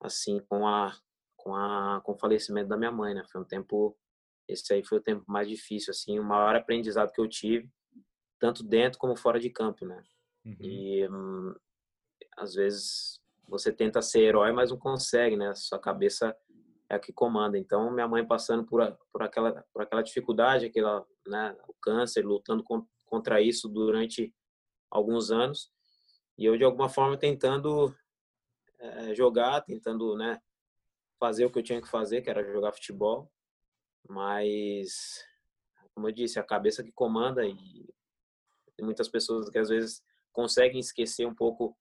assim, 0.01 0.41
com 0.49 0.67
a 0.67 0.97
com 1.37 1.55
a 1.55 2.01
com 2.03 2.13
o 2.13 2.19
falecimento 2.19 2.69
da 2.69 2.77
minha 2.77 2.93
mãe, 2.93 3.15
né? 3.15 3.23
Foi 3.31 3.41
um 3.41 3.45
tempo 3.45 3.97
esse 4.47 4.75
aí 4.75 4.85
foi 4.85 4.99
o 4.99 5.03
tempo 5.03 5.25
mais 5.27 5.49
difícil, 5.49 5.91
assim, 5.91 6.19
o 6.19 6.25
maior 6.25 6.55
aprendizado 6.55 7.13
que 7.13 7.21
eu 7.21 7.29
tive, 7.29 7.71
tanto 8.39 8.63
dentro 8.63 8.99
como 8.99 9.17
fora 9.17 9.41
de 9.41 9.49
campo, 9.49 9.87
né? 9.87 10.03
Uhum. 10.45 10.57
E 10.61 11.09
hum, 11.09 11.55
às 12.37 12.55
vezes 12.55 13.21
você 13.49 13.73
tenta 13.73 14.03
ser 14.03 14.21
herói, 14.21 14.53
mas 14.53 14.71
não 14.71 14.79
consegue, 14.79 15.37
né? 15.37 15.55
Sua 15.55 15.79
cabeça 15.79 16.37
é 16.91 16.97
a 16.97 16.99
que 16.99 17.13
comanda. 17.13 17.57
Então, 17.59 17.91
minha 17.91 18.09
mãe 18.09 18.27
passando 18.27 18.65
por, 18.65 18.81
por 19.11 19.23
aquela 19.23 19.65
por 19.73 19.83
aquela 19.83 20.03
dificuldade, 20.03 20.67
aquela 20.67 21.07
né, 21.27 21.57
o 21.69 21.75
câncer, 21.75 22.25
lutando 22.25 22.65
contra 23.05 23.41
isso 23.41 23.69
durante 23.69 24.35
alguns 24.91 25.31
anos. 25.31 25.71
E 26.37 26.45
eu, 26.45 26.57
de 26.57 26.65
alguma 26.65 26.89
forma, 26.89 27.17
tentando 27.17 27.95
é, 28.79 29.15
jogar, 29.15 29.61
tentando 29.63 30.17
né, 30.17 30.41
fazer 31.19 31.45
o 31.45 31.51
que 31.51 31.59
eu 31.59 31.63
tinha 31.63 31.81
que 31.81 31.89
fazer, 31.89 32.23
que 32.23 32.31
era 32.31 32.45
jogar 32.53 32.73
futebol. 32.73 33.31
Mas, 34.09 35.25
como 35.95 36.09
eu 36.09 36.13
disse, 36.13 36.39
a 36.39 36.45
cabeça 36.45 36.83
que 36.83 36.93
comanda 36.93 37.47
e 37.47 37.89
tem 38.77 38.85
muitas 38.85 39.09
pessoas 39.09 39.49
que 39.49 39.59
às 39.59 39.69
vezes 39.69 40.03
conseguem 40.33 40.81
esquecer 40.81 41.27
um 41.27 41.35
pouco 41.35 41.77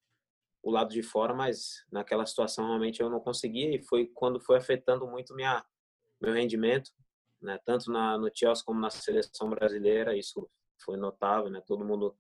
o 0.62 0.72
lado 0.72 0.94
de 0.94 1.04
fora, 1.04 1.34
mas 1.34 1.84
naquela 1.92 2.26
situação 2.26 2.68
realmente 2.68 3.02
eu 3.02 3.10
não 3.10 3.20
conseguia 3.20 3.76
e 3.76 3.84
foi 3.84 4.08
quando 4.08 4.40
foi 4.40 4.58
afetando 4.58 5.06
muito 5.06 5.36
minha 5.36 5.66
meu 6.22 6.34
rendimento 6.34 6.92
né? 7.44 7.60
Tanto 7.66 7.92
na, 7.92 8.18
no 8.18 8.30
Chelsea 8.34 8.64
como 8.66 8.80
na 8.80 8.90
seleção 8.90 9.50
brasileira, 9.50 10.16
isso 10.16 10.50
foi 10.84 10.98
notável, 10.98 11.50
né? 11.50 11.62
Todo 11.66 11.86
mundo 11.86 12.18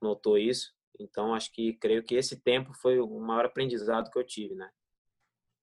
notou 0.00 0.38
isso. 0.38 0.72
Então, 0.98 1.34
acho 1.34 1.52
que 1.52 1.74
creio 1.74 2.02
que 2.02 2.14
esse 2.14 2.40
tempo 2.40 2.72
foi 2.74 3.00
o 3.00 3.18
maior 3.18 3.46
aprendizado 3.46 4.10
que 4.10 4.18
eu 4.18 4.24
tive, 4.24 4.54
né? 4.54 4.70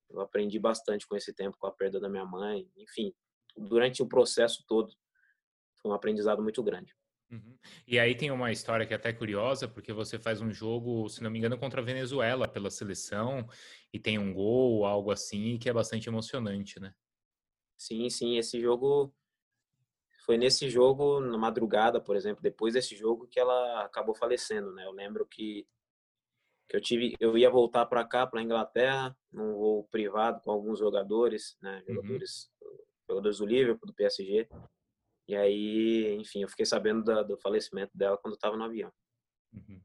Eu 0.09 0.19
aprendi 0.19 0.59
bastante 0.59 1.07
com 1.07 1.15
esse 1.15 1.33
tempo, 1.33 1.57
com 1.57 1.67
a 1.67 1.71
perda 1.71 1.99
da 1.99 2.09
minha 2.09 2.25
mãe, 2.25 2.69
enfim, 2.75 3.13
durante 3.55 4.01
o 4.03 4.07
processo 4.07 4.63
todo, 4.67 4.93
foi 5.81 5.91
um 5.91 5.93
aprendizado 5.93 6.41
muito 6.41 6.61
grande. 6.61 6.93
Uhum. 7.31 7.57
E 7.87 7.97
aí 7.97 8.13
tem 8.13 8.29
uma 8.29 8.51
história 8.51 8.85
que 8.85 8.93
é 8.93 8.97
até 8.97 9.13
curiosa, 9.13 9.67
porque 9.67 9.93
você 9.93 10.19
faz 10.19 10.41
um 10.41 10.51
jogo, 10.51 11.07
se 11.07 11.23
não 11.23 11.31
me 11.31 11.39
engano, 11.39 11.57
contra 11.57 11.79
a 11.79 11.83
Venezuela 11.83 12.45
pela 12.45 12.69
seleção, 12.69 13.47
e 13.93 13.97
tem 13.97 14.19
um 14.19 14.33
gol, 14.33 14.85
algo 14.85 15.11
assim, 15.11 15.57
que 15.57 15.69
é 15.69 15.73
bastante 15.73 16.09
emocionante, 16.09 16.77
né? 16.79 16.93
Sim, 17.81 18.11
sim, 18.11 18.37
esse 18.37 18.61
jogo 18.61 19.11
foi 20.23 20.37
nesse 20.37 20.69
jogo, 20.69 21.19
na 21.19 21.35
madrugada, 21.35 21.99
por 21.99 22.15
exemplo, 22.15 22.39
depois 22.39 22.75
desse 22.75 22.95
jogo 22.95 23.25
que 23.25 23.39
ela 23.39 23.83
acabou 23.83 24.13
falecendo, 24.13 24.71
né? 24.71 24.85
Eu 24.85 24.91
lembro 24.91 25.25
que, 25.25 25.67
que 26.69 26.77
eu 26.77 26.79
tive, 26.79 27.15
eu 27.19 27.35
ia 27.35 27.49
voltar 27.49 27.87
para 27.87 28.05
cá, 28.05 28.27
para 28.27 28.43
Inglaterra, 28.43 29.17
num 29.31 29.55
voo 29.55 29.83
privado 29.85 30.39
com 30.41 30.51
alguns 30.51 30.77
jogadores, 30.77 31.57
né? 31.59 31.83
Uhum. 31.87 31.95
Jogadores, 31.95 32.51
uhum. 32.61 32.77
jogadores 33.09 33.37
do 33.39 33.45
Liverpool, 33.47 33.87
do 33.87 33.95
PSG. 33.95 34.47
E 35.27 35.35
aí, 35.35 36.15
enfim, 36.19 36.43
eu 36.43 36.49
fiquei 36.49 36.67
sabendo 36.67 37.03
da, 37.03 37.23
do 37.23 37.35
falecimento 37.39 37.97
dela 37.97 38.15
quando 38.15 38.33
eu 38.33 38.37
estava 38.37 38.55
no 38.55 38.63
avião. 38.63 38.93
Uhum. 39.51 39.81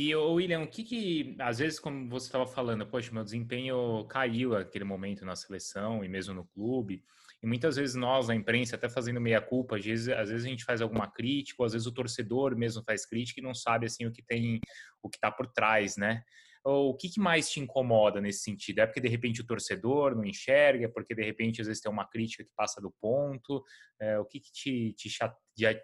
E, 0.00 0.14
William, 0.14 0.62
o 0.62 0.68
que 0.68 0.84
que, 0.84 1.34
às 1.40 1.58
vezes, 1.58 1.80
como 1.80 2.08
você 2.08 2.26
estava 2.26 2.46
falando, 2.46 2.86
poxa, 2.86 3.12
meu 3.12 3.24
desempenho 3.24 4.04
caiu 4.04 4.50
naquele 4.50 4.84
momento 4.84 5.24
na 5.24 5.34
seleção 5.34 6.04
e 6.04 6.08
mesmo 6.08 6.32
no 6.32 6.44
clube, 6.44 7.02
e 7.42 7.46
muitas 7.48 7.74
vezes 7.74 7.96
nós, 7.96 8.28
na 8.28 8.34
imprensa, 8.36 8.76
até 8.76 8.88
fazendo 8.88 9.20
meia-culpa, 9.20 9.76
às 9.76 9.84
vezes, 9.84 10.08
às 10.08 10.30
vezes 10.30 10.46
a 10.46 10.48
gente 10.48 10.64
faz 10.64 10.80
alguma 10.80 11.10
crítica, 11.10 11.60
ou 11.60 11.66
às 11.66 11.72
vezes 11.72 11.88
o 11.88 11.92
torcedor 11.92 12.56
mesmo 12.56 12.80
faz 12.84 13.04
crítica 13.04 13.40
e 13.40 13.42
não 13.42 13.52
sabe, 13.52 13.86
assim, 13.86 14.06
o 14.06 14.12
que 14.12 14.22
tem, 14.22 14.60
o 15.02 15.10
que 15.10 15.16
está 15.16 15.32
por 15.32 15.48
trás, 15.48 15.96
né? 15.96 16.22
Ou 16.68 16.90
o 16.90 16.94
que, 16.94 17.08
que, 17.08 17.18
mais 17.18 17.48
te 17.48 17.60
incomoda 17.60 18.20
nesse 18.20 18.40
sentido? 18.40 18.80
É 18.80 18.86
porque 18.86 19.00
de 19.00 19.08
repente 19.08 19.40
o 19.40 19.46
torcedor 19.46 20.14
não 20.14 20.22
enxerga, 20.22 20.84
é 20.84 20.88
porque 20.88 21.14
de 21.14 21.24
repente 21.24 21.62
às 21.62 21.66
vezes 21.66 21.80
tem 21.80 21.90
uma 21.90 22.06
crítica 22.06 22.44
que 22.44 22.52
passa 22.54 22.78
do 22.78 22.90
ponto. 23.00 23.64
É, 23.98 24.18
o 24.18 24.26
que, 24.26 24.38
que 24.38 24.52
te, 24.52 24.92
te? 24.92 25.18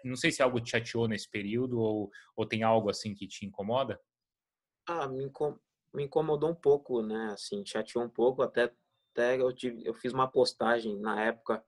Não 0.03 0.15
sei 0.15 0.31
se 0.31 0.43
algo 0.43 0.61
te 0.61 0.69
chateou 0.69 1.07
nesse 1.07 1.27
período 1.27 1.79
ou, 1.79 2.11
ou 2.35 2.45
tem 2.45 2.61
algo 2.61 2.87
assim 2.87 3.15
que 3.15 3.27
te 3.27 3.47
incomoda? 3.47 3.99
Ah, 4.87 5.07
me, 5.07 5.23
incom 5.23 5.57
me 5.91 6.03
incomodou 6.03 6.51
um 6.51 6.55
pouco, 6.55 7.01
né? 7.01 7.31
Assim, 7.33 7.65
chateou 7.65 8.05
um 8.05 8.09
pouco. 8.09 8.43
Até, 8.43 8.71
até 9.11 9.41
eu, 9.41 9.51
tive, 9.51 9.83
eu 9.83 9.93
fiz 9.95 10.13
uma 10.13 10.27
postagem 10.27 10.99
na 10.99 11.19
época. 11.19 11.65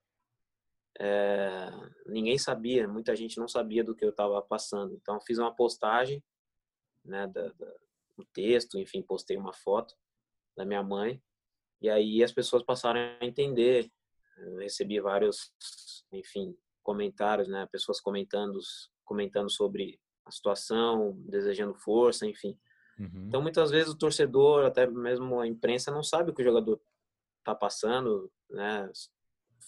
É, 0.99 1.71
ninguém 2.05 2.37
sabia, 2.37 2.87
muita 2.87 3.15
gente 3.15 3.39
não 3.39 3.47
sabia 3.47 3.83
do 3.83 3.95
que 3.95 4.05
eu 4.05 4.11
estava 4.11 4.39
passando. 4.43 4.93
Então, 4.93 5.19
fiz 5.21 5.39
uma 5.39 5.55
postagem, 5.55 6.23
né? 7.03 7.25
Da, 7.25 7.47
da 7.53 7.86
um 8.17 8.25
texto, 8.33 8.79
enfim, 8.79 9.01
postei 9.01 9.37
uma 9.37 9.53
foto 9.53 9.95
da 10.55 10.65
minha 10.65 10.83
mãe. 10.83 11.21
E 11.81 11.89
aí 11.89 12.23
as 12.23 12.31
pessoas 12.31 12.63
passaram 12.63 12.99
a 12.99 13.25
entender. 13.25 13.91
Eu 14.37 14.57
recebi 14.57 14.99
vários, 14.99 15.51
enfim, 16.11 16.55
comentários, 16.83 17.47
né? 17.47 17.67
Pessoas 17.71 17.99
comentando, 17.99 18.59
comentando 19.05 19.49
sobre 19.49 19.99
a 20.25 20.31
situação, 20.31 21.13
desejando 21.27 21.75
força, 21.75 22.25
enfim. 22.25 22.57
Uhum. 22.99 23.25
Então, 23.27 23.41
muitas 23.41 23.69
vezes 23.69 23.93
o 23.93 23.97
torcedor, 23.97 24.65
até 24.65 24.87
mesmo 24.87 25.39
a 25.39 25.47
imprensa, 25.47 25.91
não 25.91 26.03
sabe 26.03 26.31
o 26.31 26.33
que 26.33 26.41
o 26.41 26.45
jogador 26.45 26.81
está 27.39 27.53
passando, 27.53 28.31
né? 28.49 28.91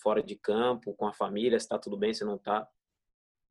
Fora 0.01 0.23
de 0.23 0.35
campo, 0.35 0.93
com 0.93 1.05
a 1.05 1.13
família, 1.13 1.59
se 1.59 1.65
está 1.65 1.77
tudo 1.77 1.97
bem, 1.97 2.13
se 2.13 2.25
não 2.25 2.35
está. 2.35 2.67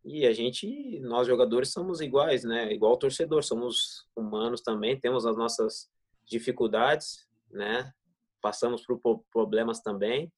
E 0.04 0.26
a 0.26 0.32
gente, 0.32 0.98
nós 1.00 1.26
jogadores 1.26 1.72
somos 1.72 2.00
iguais, 2.00 2.44
né? 2.44 2.72
Igual 2.72 2.94
o 2.94 2.98
torcedor, 2.98 3.42
somos 3.42 4.06
humanos 4.16 4.60
também, 4.60 4.98
temos 4.98 5.26
as 5.26 5.36
nossas 5.36 5.90
dificuldades, 6.24 7.28
né? 7.50 7.92
Passamos 8.40 8.84
por 8.86 9.24
problemas 9.30 9.80
também. 9.80 10.32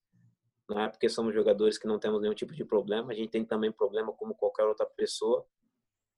Não 0.69 0.81
é 0.81 0.89
porque 0.89 1.09
somos 1.09 1.35
jogadores 1.35 1.79
que 1.79 1.87
não 1.87 1.99
temos 1.99 2.21
nenhum 2.21 2.35
tipo 2.35 2.55
de 2.55 2.65
problema, 2.65 3.13
a 3.13 3.15
gente 3.15 3.31
tem 3.31 3.45
também 3.45 3.73
problema 3.73 4.13
como 4.13 4.35
qualquer 4.35 4.65
outra 4.65 4.87
pessoa. 4.87 5.45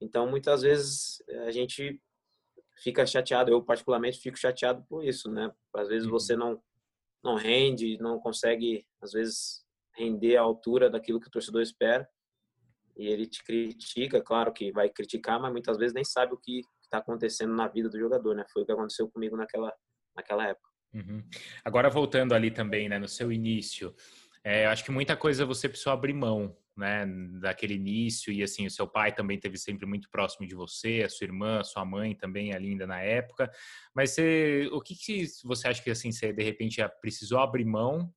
Então, 0.00 0.26
muitas 0.28 0.62
vezes 0.62 1.22
a 1.46 1.50
gente 1.50 2.00
fica 2.76 3.06
chateado, 3.06 3.50
eu 3.50 3.62
particularmente 3.62 4.18
fico 4.18 4.38
chateado 4.38 4.84
por 4.88 5.04
isso, 5.04 5.30
né? 5.30 5.52
Às 5.75 5.88
vezes 5.88 6.06
uhum. 6.06 6.12
você 6.12 6.37
não 6.37 6.62
não 7.22 7.37
rende, 7.37 7.99
não 7.99 8.18
consegue 8.18 8.84
às 9.00 9.12
vezes 9.12 9.64
render 9.94 10.37
à 10.37 10.42
altura 10.42 10.90
daquilo 10.90 11.20
que 11.20 11.28
o 11.28 11.30
torcedor 11.30 11.62
espera 11.62 12.08
e 13.02 13.09
ele 13.09 13.26
te 13.26 13.42
critica, 13.42 14.23
claro 14.23 14.52
que 14.52 14.71
vai 14.71 14.88
criticar, 14.88 15.40
mas 15.40 15.50
muitas 15.50 15.76
vezes 15.76 15.92
nem 15.92 16.04
sabe 16.04 16.35
o 16.35 16.38
que 16.38 16.62
está 16.82 16.99
acontecendo 16.99 17.52
na 17.52 17.66
vida 17.66 17.88
do 17.88 17.99
jogador, 17.99 18.37
né? 18.37 18.44
Foi 18.52 18.62
o 18.62 18.66
que 18.66 18.71
aconteceu 18.71 19.09
comigo 19.11 19.37
naquela, 19.37 19.73
naquela 20.14 20.47
época. 20.47 20.68
Uhum. 20.94 21.25
Agora 21.64 21.90
voltando 21.90 22.32
ali 22.32 22.50
também, 22.50 22.88
né, 22.88 23.00
no 23.00 23.09
seu 23.09 23.32
início, 23.32 23.92
é, 24.44 24.66
acho 24.66 24.85
que 24.85 24.92
muita 24.92 25.16
coisa 25.16 25.44
você 25.44 25.68
precisou 25.68 25.92
abrir 25.92 26.12
mão, 26.12 26.56
né, 26.76 27.04
daquele 27.40 27.75
início 27.75 28.32
e 28.32 28.40
assim 28.40 28.66
o 28.66 28.71
seu 28.71 28.87
pai 28.87 29.12
também 29.12 29.38
teve 29.38 29.59
sempre 29.59 29.85
muito 29.85 30.09
próximo 30.09 30.47
de 30.47 30.54
você, 30.54 31.02
a 31.04 31.09
sua 31.09 31.25
irmã, 31.25 31.61
a 31.61 31.64
sua 31.64 31.85
mãe 31.85 32.14
também 32.14 32.54
ali 32.54 32.68
ainda 32.68 32.87
na 32.87 33.00
época. 33.00 33.50
Mas 33.92 34.11
você, 34.11 34.68
o 34.71 34.80
que, 34.80 34.94
que 34.94 35.26
você 35.44 35.66
acha 35.66 35.82
que 35.82 35.90
assim 35.90 36.12
você 36.12 36.32
de 36.32 36.42
repente 36.42 36.80
precisou 37.00 37.40
abrir 37.40 37.64
mão 37.64 38.12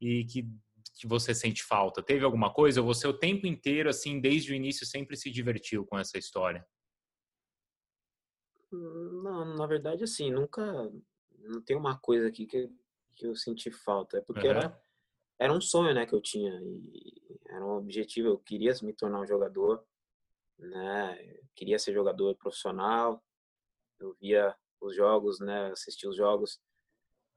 e 0.00 0.24
que 0.24 0.46
que 0.94 1.06
você 1.06 1.34
sente 1.34 1.62
falta? 1.62 2.02
Teve 2.02 2.24
alguma 2.24 2.52
coisa? 2.52 2.80
Ou 2.80 2.86
você 2.86 3.06
o 3.06 3.18
tempo 3.18 3.46
inteiro, 3.46 3.88
assim, 3.88 4.20
desde 4.20 4.52
o 4.52 4.54
início, 4.54 4.86
sempre 4.86 5.16
se 5.16 5.30
divertiu 5.30 5.86
com 5.86 5.98
essa 5.98 6.18
história? 6.18 6.66
Não, 8.70 9.56
na 9.56 9.66
verdade, 9.66 10.04
assim, 10.04 10.30
nunca. 10.30 10.62
Não 11.38 11.60
tem 11.60 11.76
uma 11.76 11.98
coisa 11.98 12.28
aqui 12.28 12.46
que, 12.46 12.70
que 13.14 13.26
eu 13.26 13.34
senti 13.34 13.70
falta. 13.70 14.18
É 14.18 14.20
porque 14.20 14.46
uhum. 14.46 14.54
era, 14.54 14.82
era 15.38 15.52
um 15.52 15.60
sonho, 15.60 15.94
né, 15.94 16.06
que 16.06 16.14
eu 16.14 16.20
tinha 16.20 16.52
e 16.62 17.40
era 17.48 17.64
um 17.64 17.76
objetivo. 17.76 18.28
Eu 18.28 18.38
queria 18.38 18.72
me 18.82 18.92
tornar 18.92 19.20
um 19.20 19.26
jogador, 19.26 19.84
né? 20.58 21.18
Eu 21.36 21.44
queria 21.54 21.78
ser 21.78 21.92
jogador 21.92 22.34
profissional. 22.36 23.22
Eu 24.00 24.14
via 24.20 24.54
os 24.80 24.96
jogos, 24.96 25.40
né? 25.40 25.70
Assistia 25.70 26.08
os 26.08 26.16
jogos, 26.16 26.60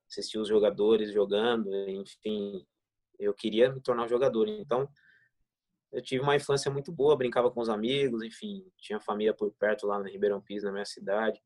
assistia 0.10 0.42
os 0.42 0.48
jogadores 0.48 1.12
jogando, 1.12 1.74
enfim. 1.90 2.66
Eu 3.20 3.34
queria 3.34 3.72
me 3.72 3.82
tornar 3.82 4.04
um 4.06 4.08
jogador. 4.08 4.48
Então, 4.48 4.90
eu 5.92 6.02
tive 6.02 6.22
uma 6.22 6.36
infância 6.36 6.70
muito 6.70 6.92
boa, 6.92 7.18
brincava 7.18 7.50
com 7.50 7.62
os 7.62 7.70
amigos, 7.70 8.22
enfim, 8.22 8.70
tinha 8.78 9.00
família 9.00 9.34
por 9.34 9.52
perto 9.54 9.88
lá 9.88 9.98
no 9.98 10.06
Ribeirão 10.06 10.42
Pires, 10.42 10.64
na 10.64 10.72
minha 10.72 10.86
cidade, 10.86 11.42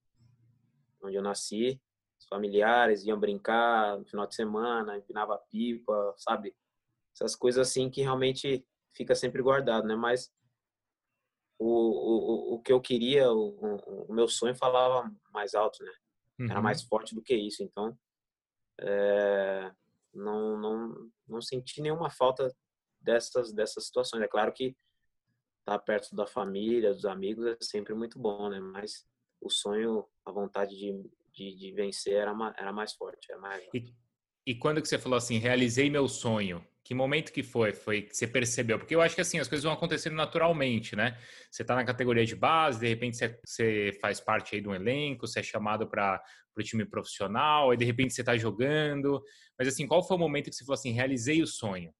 onde 1.04 1.16
eu 1.16 1.22
nasci. 1.22 1.80
Os 2.20 2.26
familiares 2.28 3.06
iam 3.06 3.20
brincar 3.20 3.98
no 3.98 4.06
final 4.06 4.28
de 4.28 4.36
semana, 4.36 4.98
empinava 4.98 5.38
pipa, 5.50 6.14
sabe? 6.18 6.56
Essas 7.14 7.36
coisas 7.36 7.68
assim 7.68 7.90
que 7.90 8.02
realmente 8.02 8.66
fica 8.96 9.14
sempre 9.14 9.42
guardado, 9.42 9.88
né? 9.88 9.96
Mas 9.96 10.32
o, 11.60 11.68
o, 11.68 12.56
o 12.56 12.62
que 12.62 12.74
eu 12.74 12.82
queria, 12.82 13.32
o, 13.32 14.08
o 14.08 14.14
meu 14.14 14.28
sonho 14.28 14.56
falava 14.56 15.12
mais 15.32 15.54
alto, 15.54 15.84
né? 15.84 15.92
Era 16.50 16.56
uhum. 16.56 16.64
mais 16.64 16.82
forte 16.82 17.14
do 17.14 17.22
que 17.22 17.36
isso. 17.36 17.62
Então, 17.62 17.98
é, 18.80 19.72
não, 20.14 20.58
não, 20.58 21.12
não 21.28 21.42
senti 21.42 21.82
nenhuma 21.82 22.10
falta 22.10 22.54
dessas, 23.00 23.54
dessas 23.54 23.86
situações. 23.86 24.22
É 24.22 24.28
claro 24.28 24.52
que 24.52 24.76
estar 25.60 25.78
tá 25.78 25.80
perto 25.80 26.16
da 26.16 26.26
família, 26.26 26.94
dos 26.94 27.06
amigos 27.06 27.46
é 27.46 27.58
sempre 27.62 27.94
muito 27.94 28.20
bom, 28.20 28.50
né? 28.50 28.60
Mas 28.60 29.08
o 29.42 29.50
sonho, 29.50 30.06
a 30.26 30.32
vontade 30.32 30.76
de, 30.78 31.10
de, 31.34 31.56
de 31.56 31.72
vencer 31.74 32.16
era, 32.16 32.34
era 32.58 32.74
mais 32.74 32.94
forte. 32.94 33.32
Era 33.32 33.40
mais... 33.40 33.64
E, 33.74 33.94
e 34.46 34.56
quando 34.56 34.82
que 34.82 34.88
você 34.88 34.98
falou 34.98 35.18
assim, 35.18 35.38
realizei 35.38 35.90
meu 35.90 36.08
sonho? 36.08 36.66
Que 36.90 36.96
momento 36.96 37.32
que 37.32 37.44
foi? 37.44 37.72
Foi 37.72 38.02
que 38.02 38.18
você 38.18 38.26
percebeu? 38.26 38.80
Porque 38.80 38.96
eu 38.96 39.02
acho 39.02 39.14
que 39.14 39.22
assim, 39.22 39.38
as 39.38 39.48
coisas 39.48 39.64
vão 39.64 39.74
acontecendo 39.74 40.16
naturalmente, 40.16 40.96
né? 40.96 41.20
Você 41.52 41.62
está 41.62 41.76
na 41.76 41.86
categoria 41.86 42.26
de 42.26 42.36
base, 42.36 42.80
de 42.80 42.88
repente 42.88 43.16
você, 43.16 43.40
você 43.46 44.00
faz 44.02 44.20
parte 44.20 44.56
aí 44.56 44.62
de 44.62 44.68
um 44.68 44.74
elenco, 44.74 45.28
você 45.28 45.40
é 45.40 45.44
chamado 45.44 45.88
para 45.88 46.20
o 46.58 46.64
time 46.64 46.84
profissional, 46.84 47.70
aí 47.70 47.78
de 47.78 47.86
repente 47.86 48.16
você 48.16 48.24
está 48.24 48.36
jogando. 48.36 49.22
Mas 49.56 49.68
assim, 49.68 49.86
qual 49.86 50.02
foi 50.02 50.18
o 50.18 50.20
momento 50.20 50.50
que 50.50 50.56
você 50.56 50.66
falou 50.66 50.74
assim, 50.80 50.90
realizei 50.90 51.44
o 51.44 51.46
sonho? 51.46 51.94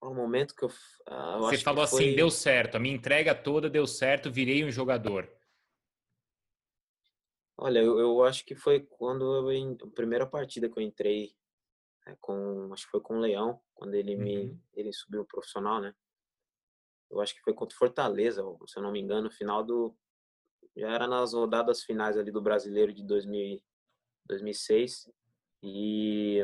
o 0.00 0.14
momento 0.14 0.54
que 0.54 0.64
eu. 0.64 0.70
Ah, 1.06 1.34
eu 1.34 1.40
Você 1.40 1.58
falou 1.58 1.84
assim, 1.84 1.96
foi... 1.96 2.06
assim, 2.06 2.16
deu 2.16 2.30
certo, 2.30 2.76
a 2.76 2.80
minha 2.80 2.94
entrega 2.94 3.34
toda 3.34 3.68
deu 3.68 3.86
certo, 3.86 4.32
virei 4.32 4.64
um 4.64 4.70
jogador. 4.70 5.30
Olha, 7.58 7.80
eu, 7.80 7.98
eu 7.98 8.24
acho 8.24 8.42
que 8.46 8.54
foi 8.54 8.80
quando 8.80 9.50
eu, 9.50 9.86
a 9.86 9.90
primeira 9.94 10.26
partida 10.26 10.66
que 10.70 10.78
eu 10.78 10.82
entrei 10.82 11.36
é, 12.08 12.16
com, 12.20 12.72
acho 12.72 12.86
que 12.86 12.90
foi 12.90 13.00
com 13.00 13.18
o 13.18 13.20
Leão, 13.20 13.60
quando 13.74 13.94
ele 13.94 14.16
uhum. 14.16 14.22
me, 14.22 14.62
ele 14.72 14.92
subiu 14.92 15.24
profissional, 15.24 15.80
né? 15.80 15.94
Eu 17.10 17.20
acho 17.20 17.34
que 17.34 17.42
foi 17.42 17.54
contra 17.54 17.74
o 17.74 17.78
Fortaleza, 17.78 18.42
se 18.66 18.78
eu 18.78 18.82
não 18.82 18.92
me 18.92 19.00
engano, 19.00 19.24
no 19.24 19.30
final 19.30 19.62
do, 19.62 19.94
já 20.76 20.90
era 20.90 21.06
nas 21.06 21.32
rodadas 21.32 21.82
finais 21.82 22.16
ali 22.16 22.30
do 22.30 22.40
Brasileiro 22.40 22.92
de 22.92 23.02
2000, 23.02 23.60
2006 24.26 25.10
e 25.62 26.38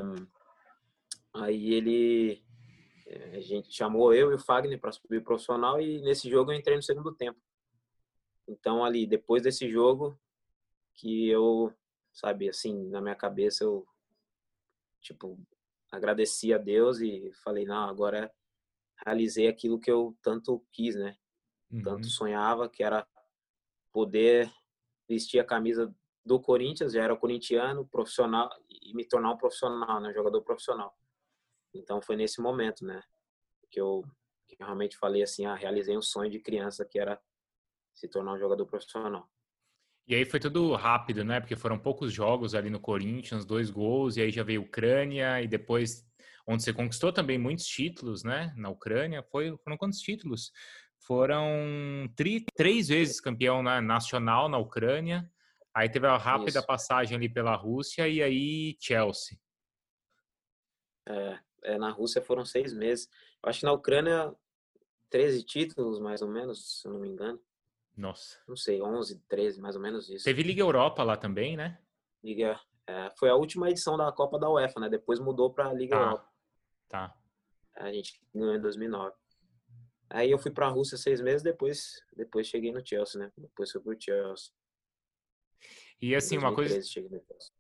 aí 1.33 1.73
ele 1.73 2.45
a 3.35 3.41
gente 3.41 3.73
chamou 3.73 4.13
eu 4.15 4.33
e 4.33 4.35
o 4.35 4.39
Fagner 4.39 4.81
para 4.81 4.91
subir 4.91 5.23
profissional 5.23 5.81
e 5.81 6.01
nesse 6.03 6.29
jogo 6.29 6.51
eu 6.51 6.57
entrei 6.57 6.75
no 6.75 6.83
segundo 6.83 7.15
tempo. 7.15 7.39
Então 8.49 8.85
ali 8.85 9.07
depois 9.07 9.43
desse 9.43 9.69
jogo 9.71 10.19
que 10.95 11.29
eu, 11.29 11.73
sabe, 12.13 12.49
assim, 12.49 12.89
na 12.89 13.01
minha 13.01 13.15
cabeça 13.15 13.65
eu 13.65 13.87
tipo 15.01 15.39
agradeci 15.95 16.53
a 16.53 16.59
Deus 16.59 17.01
e 17.01 17.31
falei, 17.43 17.65
não, 17.65 17.89
agora 17.89 18.33
realizei 19.05 19.49
aquilo 19.49 19.79
que 19.79 19.91
eu 19.91 20.17
tanto 20.23 20.65
quis, 20.73 20.95
né? 20.97 21.17
Uhum. 21.71 21.83
Tanto 21.83 22.07
sonhava 22.09 22.69
que 22.69 22.83
era 22.83 23.07
poder 23.93 24.53
vestir 25.09 25.39
a 25.39 25.45
camisa 25.45 25.95
do 26.25 26.41
Corinthians, 26.41 26.93
já 26.93 27.03
era 27.03 27.17
corintiano, 27.17 27.87
profissional 27.87 28.51
e 28.69 28.95
me 28.95 29.05
tornar 29.05 29.33
um 29.33 29.37
profissional, 29.37 30.01
né, 30.01 30.13
jogador 30.13 30.43
profissional. 30.43 30.97
Então 31.73 32.01
foi 32.01 32.17
nesse 32.17 32.41
momento, 32.41 32.85
né, 32.85 33.03
que 33.71 33.81
eu, 33.81 34.03
que 34.49 34.57
eu 34.59 34.67
realmente 34.67 34.97
falei 34.97 35.23
assim, 35.23 35.45
ah, 35.45 35.55
realizei 35.55 35.97
um 35.97 36.03
sonho 36.03 36.31
de 36.31 36.41
criança 36.41 36.85
que 36.85 36.99
era 36.99 37.21
se 37.93 38.09
tornar 38.09 38.33
um 38.33 38.39
jogador 38.39 38.65
profissional. 38.67 39.29
E 40.07 40.15
aí 40.15 40.25
foi 40.25 40.39
tudo 40.39 40.75
rápido, 40.75 41.25
né? 41.25 41.41
Porque 41.41 41.57
foram 41.57 41.79
poucos 41.79 42.13
jogos 42.13 42.55
ali 42.55 42.69
no 42.69 42.79
Corinthians, 42.79 43.47
dois 43.47 43.71
gols, 43.71 44.17
e 44.17 44.23
aí 44.23 44.31
já 44.31 44.43
veio 44.43 44.63
Ucrânia, 44.63 45.41
e 45.41 45.49
depois, 45.49 46.07
onde 46.47 46.63
você 46.63 46.73
conquistou 46.75 47.11
também 47.11 47.39
muitos 47.39 47.67
títulos, 47.67 48.23
né? 48.23 48.53
Na 48.57 48.69
Ucrânia, 48.69 49.23
foi, 49.23 49.57
foram 49.59 49.79
quantos 49.79 50.01
títulos? 50.01 50.53
Foram 51.07 51.49
tri, 52.15 52.45
três 52.55 52.89
vezes 52.89 53.21
campeão 53.21 53.63
na, 53.63 53.81
nacional 53.81 54.49
na 54.49 54.59
Ucrânia, 54.59 55.31
aí 55.75 55.89
teve 55.89 56.07
a 56.07 56.19
rápida 56.19 56.59
Isso. 56.59 56.67
passagem 56.67 57.17
ali 57.17 57.29
pela 57.29 57.57
Rússia, 57.57 58.07
e 58.07 58.23
aí 58.23 58.77
Chelsea. 58.79 59.39
É, 61.09 61.39
é, 61.63 61.79
na 61.79 61.91
Rússia 61.91 62.23
foram 62.23 62.45
seis 62.45 62.75
meses. 62.75 63.09
Eu 63.43 63.49
acho 63.49 63.61
que 63.61 63.67
na 63.67 63.73
Ucrânia, 63.73 64.35
13 65.09 65.43
títulos, 65.45 65.99
mais 65.99 66.21
ou 66.21 66.29
menos, 66.29 66.81
se 66.81 66.89
eu 66.89 66.93
não 66.93 67.01
me 67.01 67.09
engano. 67.09 67.41
Nossa. 67.97 68.39
Não 68.49 68.57
sei, 68.57 68.83
11, 68.83 69.21
13, 69.29 69.61
mais 69.61 69.77
ou 69.77 69.83
menos 69.83 70.09
isso. 70.09 70.25
Teve 70.25 70.43
Liga 70.43 70.61
Europa 70.61 71.03
lá 71.03 71.17
também, 71.17 71.57
né? 71.57 71.79
Liga. 72.23 72.59
É, 72.87 73.11
foi 73.19 73.31
a 73.31 73.35
última 73.35 73.71
edição 73.71 73.97
da 73.97 74.11
Copa 74.13 74.39
da 74.39 74.51
UEFA, 74.51 74.81
né? 74.81 74.89
Depois 74.89 75.21
mudou 75.21 75.53
para 75.53 75.69
a 75.69 75.73
Liga 75.73 75.97
ah, 75.97 76.01
Europa. 76.01 76.29
Tá. 76.89 77.17
A 77.77 77.93
gente 77.93 78.21
ganhou 78.35 78.55
em 78.55 78.61
2009. 78.61 79.15
Aí 80.11 80.31
eu 80.31 80.39
fui 80.39 80.51
para 80.51 80.67
a 80.67 80.71
Rússia 80.71 80.99
seis 80.99 81.21
meses, 81.21 81.43
depois, 81.43 82.03
depois 82.17 82.47
cheguei 82.47 82.73
no 82.73 82.87
Chelsea, 82.87 83.21
né? 83.21 83.33
Depois 83.37 83.71
fui 83.71 83.81
pro 83.81 83.97
Chelsea. 83.99 84.53
E 86.01 86.15
assim, 86.15 86.37
uma 86.37 86.55
coisa, 86.55 86.79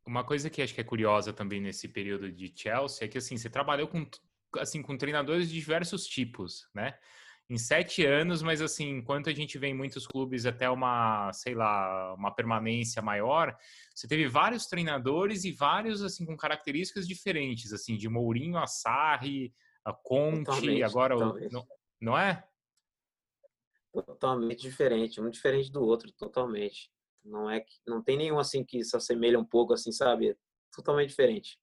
uma 0.06 0.24
coisa 0.24 0.50
que 0.50 0.60
acho 0.60 0.74
que 0.74 0.80
é 0.80 0.84
curiosa 0.84 1.32
também 1.32 1.60
nesse 1.60 1.88
período 1.88 2.30
de 2.30 2.52
Chelsea 2.54 3.06
é 3.06 3.08
que 3.08 3.16
assim, 3.16 3.36
você 3.36 3.48
trabalhou 3.48 3.88
com 3.88 4.06
assim 4.58 4.82
com 4.82 4.96
treinadores 4.96 5.48
de 5.48 5.54
diversos 5.54 6.06
tipos, 6.06 6.68
né? 6.74 6.98
Em 7.50 7.58
sete 7.58 8.06
anos, 8.06 8.42
mas 8.42 8.62
assim, 8.62 8.88
enquanto 8.88 9.28
a 9.28 9.34
gente 9.34 9.58
vê 9.58 9.66
em 9.66 9.74
muitos 9.74 10.06
clubes 10.06 10.46
até 10.46 10.70
uma, 10.70 11.30
sei 11.34 11.54
lá, 11.54 12.14
uma 12.14 12.34
permanência 12.34 13.02
maior, 13.02 13.54
você 13.94 14.08
teve 14.08 14.26
vários 14.26 14.66
treinadores 14.66 15.44
e 15.44 15.52
vários 15.52 16.02
assim 16.02 16.24
com 16.24 16.36
características 16.36 17.06
diferentes, 17.06 17.70
assim, 17.72 17.98
de 17.98 18.08
Mourinho 18.08 18.56
a 18.56 18.66
Sarri, 18.66 19.52
a 19.84 19.92
Conte, 19.92 20.46
totalmente, 20.46 20.82
agora 20.82 21.14
totalmente. 21.14 21.52
Não, 21.52 21.66
não 22.00 22.18
é? 22.18 22.48
Totalmente 23.92 24.62
diferente, 24.62 25.20
um 25.20 25.28
diferente 25.28 25.70
do 25.70 25.82
outro, 25.82 26.10
totalmente. 26.12 26.90
Não 27.22 27.50
é 27.50 27.60
que 27.60 27.76
não 27.86 28.02
tem 28.02 28.16
nenhum 28.16 28.38
assim 28.38 28.64
que 28.64 28.82
se 28.82 28.96
assemelha 28.96 29.38
um 29.38 29.44
pouco 29.44 29.74
assim, 29.74 29.92
sabe? 29.92 30.34
Totalmente 30.74 31.10
diferente. 31.10 31.58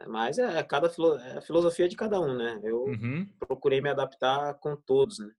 É, 0.00 0.06
mas 0.06 0.38
é, 0.38 0.58
é 0.58 0.62
cada 0.62 0.88
é 0.88 1.38
a 1.38 1.42
filosofia 1.42 1.88
de 1.88 1.96
cada 1.96 2.20
um, 2.20 2.34
né? 2.34 2.60
Eu 2.62 2.84
uhum. 2.84 3.26
procurei 3.38 3.80
me 3.80 3.90
adaptar 3.90 4.54
com 4.54 4.76
todos, 4.76 5.18
né? 5.18 5.32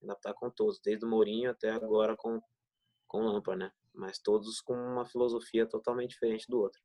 Me 0.00 0.10
adaptar 0.10 0.34
com 0.34 0.50
todos, 0.50 0.80
desde 0.80 1.04
o 1.04 1.08
Mourinho 1.08 1.50
até 1.50 1.70
agora 1.70 2.16
com 2.16 2.40
com 3.12 3.18
o 3.18 3.32
Lampard, 3.32 3.62
né? 3.62 3.70
Mas 3.94 4.18
todos 4.18 4.62
com 4.62 4.72
uma 4.72 5.04
filosofia 5.04 5.66
totalmente 5.66 6.12
diferente 6.12 6.46
do 6.48 6.58
outro. 6.58 6.80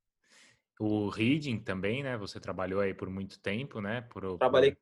O 0.78 1.08
Reading 1.08 1.60
também, 1.60 2.04
né? 2.04 2.18
Você 2.18 2.38
trabalhou 2.38 2.82
aí 2.82 2.94
por 2.94 3.10
muito 3.10 3.40
tempo, 3.40 3.80
né? 3.80 4.02
Por, 4.02 4.38
trabalhei, 4.38 4.76
por... 4.76 4.82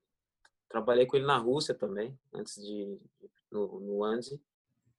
trabalhei 0.67 1.05
com 1.05 1.15
ele 1.15 1.25
na 1.27 1.37
Rússia 1.37 1.75
também, 1.75 2.17
antes 2.33 2.55
de 2.55 2.99
no, 3.51 3.79
no 3.79 4.03
Anzi. 4.03 4.41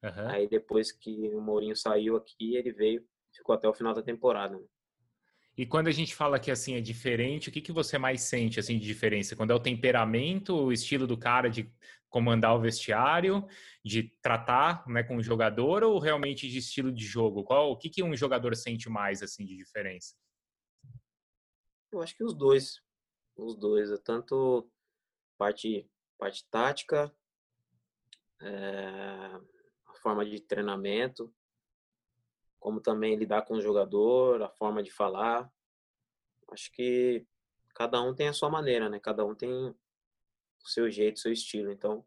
Uhum. 0.04 0.28
Aí 0.28 0.48
depois 0.48 0.92
que 0.92 1.34
o 1.34 1.40
Mourinho 1.40 1.74
saiu 1.74 2.16
aqui, 2.16 2.54
ele 2.54 2.72
veio, 2.72 3.04
ficou 3.34 3.54
até 3.54 3.68
o 3.68 3.74
final 3.74 3.92
da 3.92 4.02
temporada. 4.02 4.56
Né? 4.56 4.64
E 5.56 5.64
quando 5.64 5.88
a 5.88 5.92
gente 5.92 6.14
fala 6.14 6.38
que 6.38 6.50
assim 6.50 6.74
é 6.74 6.80
diferente, 6.80 7.48
o 7.48 7.52
que, 7.52 7.62
que 7.62 7.72
você 7.72 7.96
mais 7.96 8.20
sente 8.20 8.60
assim 8.60 8.78
de 8.78 8.84
diferença? 8.84 9.34
Quando 9.34 9.52
é 9.52 9.54
o 9.54 9.60
temperamento, 9.60 10.54
o 10.54 10.72
estilo 10.72 11.06
do 11.06 11.16
cara 11.16 11.48
de 11.48 11.72
comandar 12.10 12.54
o 12.54 12.60
vestiário, 12.60 13.46
de 13.84 14.14
tratar 14.20 14.86
né, 14.86 15.02
com 15.02 15.16
o 15.16 15.22
jogador 15.22 15.82
ou 15.82 15.98
realmente 15.98 16.48
de 16.48 16.58
estilo 16.58 16.92
de 16.92 17.04
jogo? 17.04 17.42
Qual 17.42 17.70
o 17.70 17.76
que, 17.76 17.88
que 17.88 18.02
um 18.02 18.14
jogador 18.14 18.54
sente 18.54 18.88
mais 18.90 19.22
assim 19.22 19.46
de 19.46 19.56
diferença? 19.56 20.14
Eu 21.90 22.02
acho 22.02 22.14
que 22.14 22.24
os 22.24 22.34
dois, 22.34 22.82
os 23.34 23.56
dois, 23.56 23.90
é 23.90 23.96
tanto 23.96 24.70
parte 25.38 25.88
parte 26.18 26.46
tática, 26.50 27.14
é, 28.40 28.48
a 29.86 29.94
forma 30.02 30.24
de 30.24 30.40
treinamento, 30.40 31.32
como 32.66 32.80
também 32.80 33.14
lidar 33.14 33.42
com 33.42 33.54
o 33.54 33.60
jogador, 33.60 34.42
a 34.42 34.48
forma 34.48 34.82
de 34.82 34.90
falar. 34.90 35.48
Acho 36.50 36.68
que 36.72 37.24
cada 37.72 38.02
um 38.02 38.12
tem 38.12 38.26
a 38.26 38.32
sua 38.32 38.50
maneira, 38.50 38.88
né? 38.88 38.98
Cada 38.98 39.24
um 39.24 39.36
tem 39.36 39.68
o 39.68 39.76
seu 40.64 40.90
jeito, 40.90 41.14
o 41.14 41.20
seu 41.20 41.32
estilo. 41.32 41.70
Então, 41.70 42.04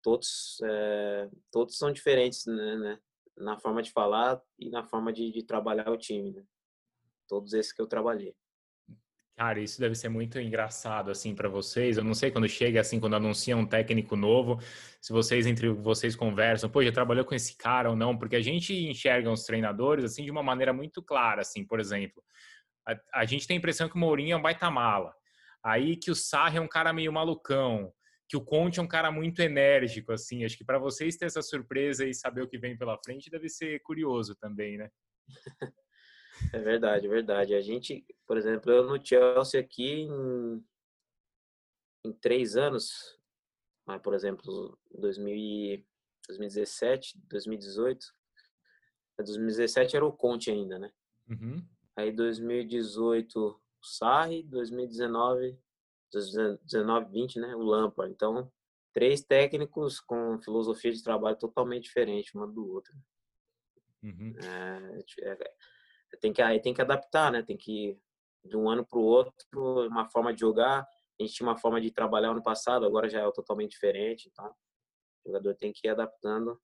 todos, 0.00 0.60
é, 0.62 1.28
todos 1.50 1.76
são 1.76 1.90
diferentes, 1.90 2.46
né, 2.46 2.76
né? 2.76 3.00
Na 3.36 3.58
forma 3.58 3.82
de 3.82 3.90
falar 3.90 4.40
e 4.56 4.70
na 4.70 4.84
forma 4.84 5.12
de, 5.12 5.32
de 5.32 5.42
trabalhar 5.42 5.90
o 5.90 5.98
time, 5.98 6.30
né? 6.30 6.46
Todos 7.26 7.52
esses 7.52 7.72
que 7.72 7.82
eu 7.82 7.88
trabalhei. 7.88 8.36
Cara, 9.36 9.60
isso 9.60 9.78
deve 9.78 9.94
ser 9.94 10.08
muito 10.08 10.40
engraçado 10.40 11.10
assim 11.10 11.34
para 11.34 11.46
vocês. 11.46 11.98
Eu 11.98 12.04
não 12.04 12.14
sei 12.14 12.30
quando 12.30 12.48
chega 12.48 12.80
assim, 12.80 12.98
quando 12.98 13.16
anuncia 13.16 13.54
um 13.54 13.66
técnico 13.66 14.16
novo, 14.16 14.58
se 14.98 15.12
vocês 15.12 15.46
entre 15.46 15.68
vocês 15.68 16.16
conversam, 16.16 16.70
pô, 16.70 16.82
já 16.82 16.90
trabalhou 16.90 17.22
com 17.22 17.34
esse 17.34 17.54
cara 17.54 17.90
ou 17.90 17.96
não, 17.96 18.16
porque 18.16 18.34
a 18.34 18.40
gente 18.40 18.72
enxerga 18.74 19.30
os 19.30 19.44
treinadores 19.44 20.06
assim 20.06 20.24
de 20.24 20.30
uma 20.30 20.42
maneira 20.42 20.72
muito 20.72 21.02
clara, 21.02 21.42
assim, 21.42 21.66
por 21.66 21.78
exemplo, 21.80 22.22
a, 22.88 22.96
a 23.12 23.24
gente 23.26 23.46
tem 23.46 23.56
a 23.56 23.58
impressão 23.58 23.90
que 23.90 23.96
o 23.96 23.98
Mourinho 23.98 24.32
é 24.32 24.36
um 24.36 24.42
baita 24.42 24.70
mala. 24.70 25.14
Aí 25.62 25.96
que 25.96 26.10
o 26.10 26.14
Sarri 26.14 26.56
é 26.56 26.60
um 26.60 26.68
cara 26.68 26.90
meio 26.92 27.12
malucão, 27.12 27.92
que 28.26 28.38
o 28.38 28.40
Conte 28.40 28.80
é 28.80 28.82
um 28.82 28.88
cara 28.88 29.10
muito 29.10 29.42
enérgico, 29.42 30.12
assim. 30.12 30.44
Acho 30.46 30.56
que 30.56 30.64
para 30.64 30.78
vocês 30.78 31.14
ter 31.16 31.26
essa 31.26 31.42
surpresa 31.42 32.06
e 32.06 32.14
saber 32.14 32.42
o 32.42 32.48
que 32.48 32.56
vem 32.56 32.76
pela 32.76 32.96
frente 33.04 33.30
deve 33.30 33.50
ser 33.50 33.80
curioso 33.82 34.34
também, 34.34 34.78
né? 34.78 34.90
É 36.52 36.58
verdade, 36.58 37.06
é 37.06 37.08
verdade. 37.08 37.54
A 37.54 37.60
gente, 37.60 38.04
por 38.26 38.36
exemplo, 38.36 38.72
eu 38.72 38.82
no 38.84 39.00
Chelsea 39.04 39.60
aqui 39.60 40.02
em, 40.02 40.64
em 42.04 42.12
três 42.12 42.56
anos, 42.56 43.16
mas, 43.86 44.02
por 44.02 44.14
exemplo, 44.14 44.76
2017, 44.92 47.18
2018, 47.28 48.04
2017 49.18 49.96
era 49.96 50.04
o 50.04 50.12
Conte 50.12 50.50
ainda, 50.50 50.78
né? 50.78 50.92
Uhum. 51.28 51.64
Aí 51.96 52.12
2018 52.12 53.38
o 53.38 53.58
Sarri, 53.82 54.42
2019, 54.42 55.58
2019, 56.12 57.10
20, 57.10 57.40
né? 57.40 57.54
O 57.54 57.62
Lampard. 57.62 58.12
Então, 58.12 58.52
três 58.92 59.22
técnicos 59.22 59.98
com 60.00 60.38
filosofia 60.40 60.92
de 60.92 61.02
trabalho 61.02 61.36
totalmente 61.36 61.84
diferente 61.84 62.36
uma 62.36 62.46
do 62.46 62.68
outro. 62.68 62.94
Uhum. 64.02 64.34
É, 64.42 65.04
é, 65.22 65.54
tem 66.20 66.32
que 66.32 66.42
aí 66.42 66.60
tem 66.60 66.74
que 66.74 66.82
adaptar, 66.82 67.30
né? 67.30 67.42
Tem 67.42 67.56
que 67.56 67.98
de 68.44 68.56
um 68.56 68.68
ano 68.68 68.84
para 68.84 68.98
o 68.98 69.02
outro 69.02 69.36
uma 69.88 70.08
forma 70.08 70.32
de 70.32 70.40
jogar. 70.40 70.86
A 71.18 71.22
gente 71.22 71.34
tinha 71.34 71.48
uma 71.48 71.56
forma 71.56 71.80
de 71.80 71.90
trabalhar 71.90 72.30
ano 72.30 72.42
passado, 72.42 72.84
agora 72.84 73.08
já 73.08 73.20
é 73.20 73.30
totalmente 73.32 73.72
diferente. 73.72 74.28
Então, 74.30 74.46
o 75.24 75.28
jogador 75.28 75.54
tem 75.54 75.72
que 75.72 75.86
ir 75.86 75.90
adaptando 75.90 76.60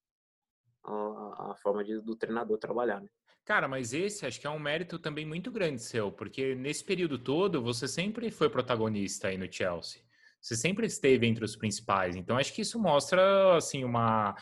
a, 0.84 1.52
a 1.52 1.56
forma 1.62 1.82
de, 1.82 2.00
do 2.00 2.16
treinador 2.16 2.58
trabalhar, 2.58 3.00
né? 3.00 3.08
Cara, 3.44 3.66
mas 3.66 3.92
esse 3.92 4.24
acho 4.24 4.40
que 4.40 4.46
é 4.46 4.50
um 4.50 4.58
mérito 4.58 4.98
também 4.98 5.26
muito 5.26 5.50
grande 5.50 5.82
seu, 5.82 6.12
porque 6.12 6.54
nesse 6.54 6.84
período 6.84 7.18
todo 7.18 7.60
você 7.60 7.88
sempre 7.88 8.30
foi 8.30 8.48
protagonista 8.48 9.28
aí 9.28 9.36
no 9.36 9.52
Chelsea. 9.52 10.00
Você 10.40 10.56
sempre 10.56 10.86
esteve 10.86 11.26
entre 11.26 11.44
os 11.44 11.56
principais. 11.56 12.14
Então 12.14 12.36
acho 12.36 12.52
que 12.52 12.62
isso 12.62 12.78
mostra 12.78 13.56
assim 13.56 13.84
uma 13.84 14.36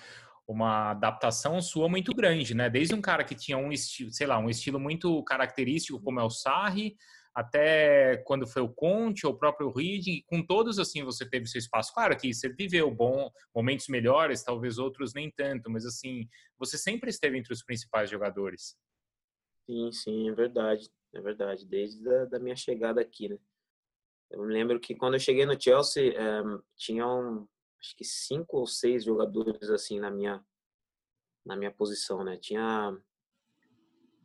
uma 0.51 0.91
adaptação 0.91 1.61
sua 1.63 1.89
muito 1.89 2.13
grande, 2.13 2.55
né? 2.55 2.69
Desde 2.69 2.95
um 2.95 3.01
cara 3.01 3.23
que 3.23 3.37
tinha 3.37 3.57
um 3.57 3.71
estilo, 3.71 4.11
sei 4.11 4.27
lá, 4.27 4.39
um 4.39 4.51
estilo 4.51 4.81
muito 4.81 5.23
característico 5.23 6.03
como 6.03 6.19
é 6.19 6.25
o 6.25 6.31
Sarri, 6.31 6.97
até 7.33 8.17
quando 8.27 8.49
foi 8.49 8.61
o 8.61 8.69
Conte, 8.69 9.27
o 9.27 9.35
próprio 9.35 9.71
Reading, 9.71 10.25
com 10.27 10.45
todos 10.45 10.81
assim 10.81 11.05
você 11.05 11.29
teve 11.29 11.47
seu 11.47 11.61
espaço. 11.61 11.95
Claro 11.95 12.17
que 12.17 12.35
você 12.35 12.49
viveu 12.49 12.91
bom 12.91 13.31
momentos 13.55 13.87
melhores, 13.87 14.43
talvez 14.43 14.77
outros 14.79 15.15
nem 15.15 15.31
tanto, 15.31 15.71
mas 15.71 15.87
assim, 15.87 16.29
você 16.59 16.77
sempre 16.77 17.11
esteve 17.11 17.39
entre 17.39 17.53
os 17.53 17.63
principais 17.63 18.11
jogadores. 18.11 18.77
Sim, 19.67 19.93
sim, 19.93 20.29
é 20.31 20.33
verdade, 20.33 20.91
é 21.15 21.21
verdade, 21.21 21.65
desde 21.65 22.09
a 22.13 22.25
da 22.25 22.41
minha 22.41 22.57
chegada 22.57 23.01
aqui, 23.01 23.29
né? 23.29 23.39
Eu 24.29 24.45
me 24.45 24.53
lembro 24.53 24.81
que 24.81 24.97
quando 24.97 25.15
eu 25.15 25.21
cheguei 25.21 25.47
no 25.47 25.61
Chelsea, 25.61 26.13
é, 26.13 26.43
tinham 26.77 27.49
acho 27.81 27.97
que 27.97 28.05
cinco 28.05 28.59
ou 28.59 28.67
seis 28.67 29.05
jogadores 29.05 29.71
assim 29.71 29.99
na 29.99 30.11
minha 30.11 30.45
na 31.45 31.57
minha 31.57 31.73
posição, 31.73 32.23
né? 32.23 32.37
Tinha 32.37 32.97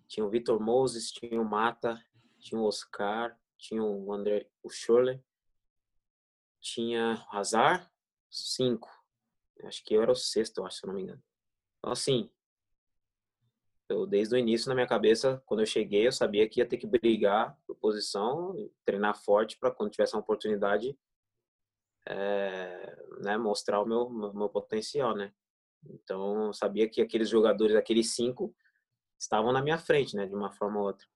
tinha 0.07 0.25
o 0.25 0.29
Vitor 0.29 0.59
Moses, 0.59 1.11
tinha 1.11 1.41
o 1.41 1.45
Mata, 1.45 2.03
tinha 2.39 2.59
o 2.59 2.65
Oscar, 2.65 3.39
tinha 3.57 3.83
o 3.83 4.13
André, 4.13 4.49
o 4.61 4.69
Schurrle, 4.69 5.23
tinha 6.59 7.25
o 7.31 7.35
Hazard, 7.35 7.89
cinco. 8.29 8.89
Acho 9.63 9.83
que 9.83 9.93
eu 9.95 10.01
era 10.01 10.11
o 10.11 10.15
sexto, 10.15 10.63
acho, 10.63 10.77
se 10.77 10.85
eu 10.85 10.87
não 10.89 10.95
me 10.95 11.03
engano. 11.03 11.23
Então, 11.79 11.91
assim, 11.91 12.29
eu, 13.87 14.05
desde 14.05 14.35
o 14.35 14.37
início, 14.37 14.67
na 14.67 14.75
minha 14.75 14.87
cabeça, 14.87 15.41
quando 15.45 15.61
eu 15.61 15.65
cheguei, 15.65 16.07
eu 16.07 16.11
sabia 16.11 16.47
que 16.47 16.59
ia 16.59 16.67
ter 16.67 16.77
que 16.77 16.87
brigar 16.87 17.57
por 17.65 17.75
posição, 17.75 18.53
treinar 18.83 19.15
forte 19.15 19.57
para 19.57 19.71
quando 19.71 19.91
tivesse 19.91 20.13
uma 20.13 20.21
oportunidade, 20.21 20.97
é, 22.07 22.97
né, 23.21 23.37
mostrar 23.37 23.81
o 23.81 23.85
meu, 23.85 24.09
meu 24.09 24.49
potencial, 24.49 25.15
né? 25.15 25.33
Então, 25.83 26.47
eu 26.47 26.53
sabia 26.53 26.89
que 26.89 27.01
aqueles 27.01 27.29
jogadores, 27.29 27.75
aqueles 27.75 28.15
cinco, 28.15 28.55
estavam 29.19 29.51
na 29.51 29.61
minha 29.61 29.77
frente, 29.77 30.15
né, 30.15 30.25
de 30.25 30.35
uma 30.35 30.51
forma 30.51 30.79
ou 30.79 30.87
outra. 30.87 31.07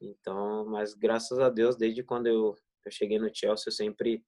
Então, 0.00 0.64
mas 0.66 0.94
graças 0.94 1.38
a 1.38 1.48
Deus, 1.48 1.76
desde 1.76 2.02
quando 2.02 2.26
eu, 2.26 2.56
eu 2.84 2.90
cheguei 2.90 3.18
no 3.18 3.34
Chelsea, 3.34 3.64
eu 3.66 3.72
sempre 3.72 4.24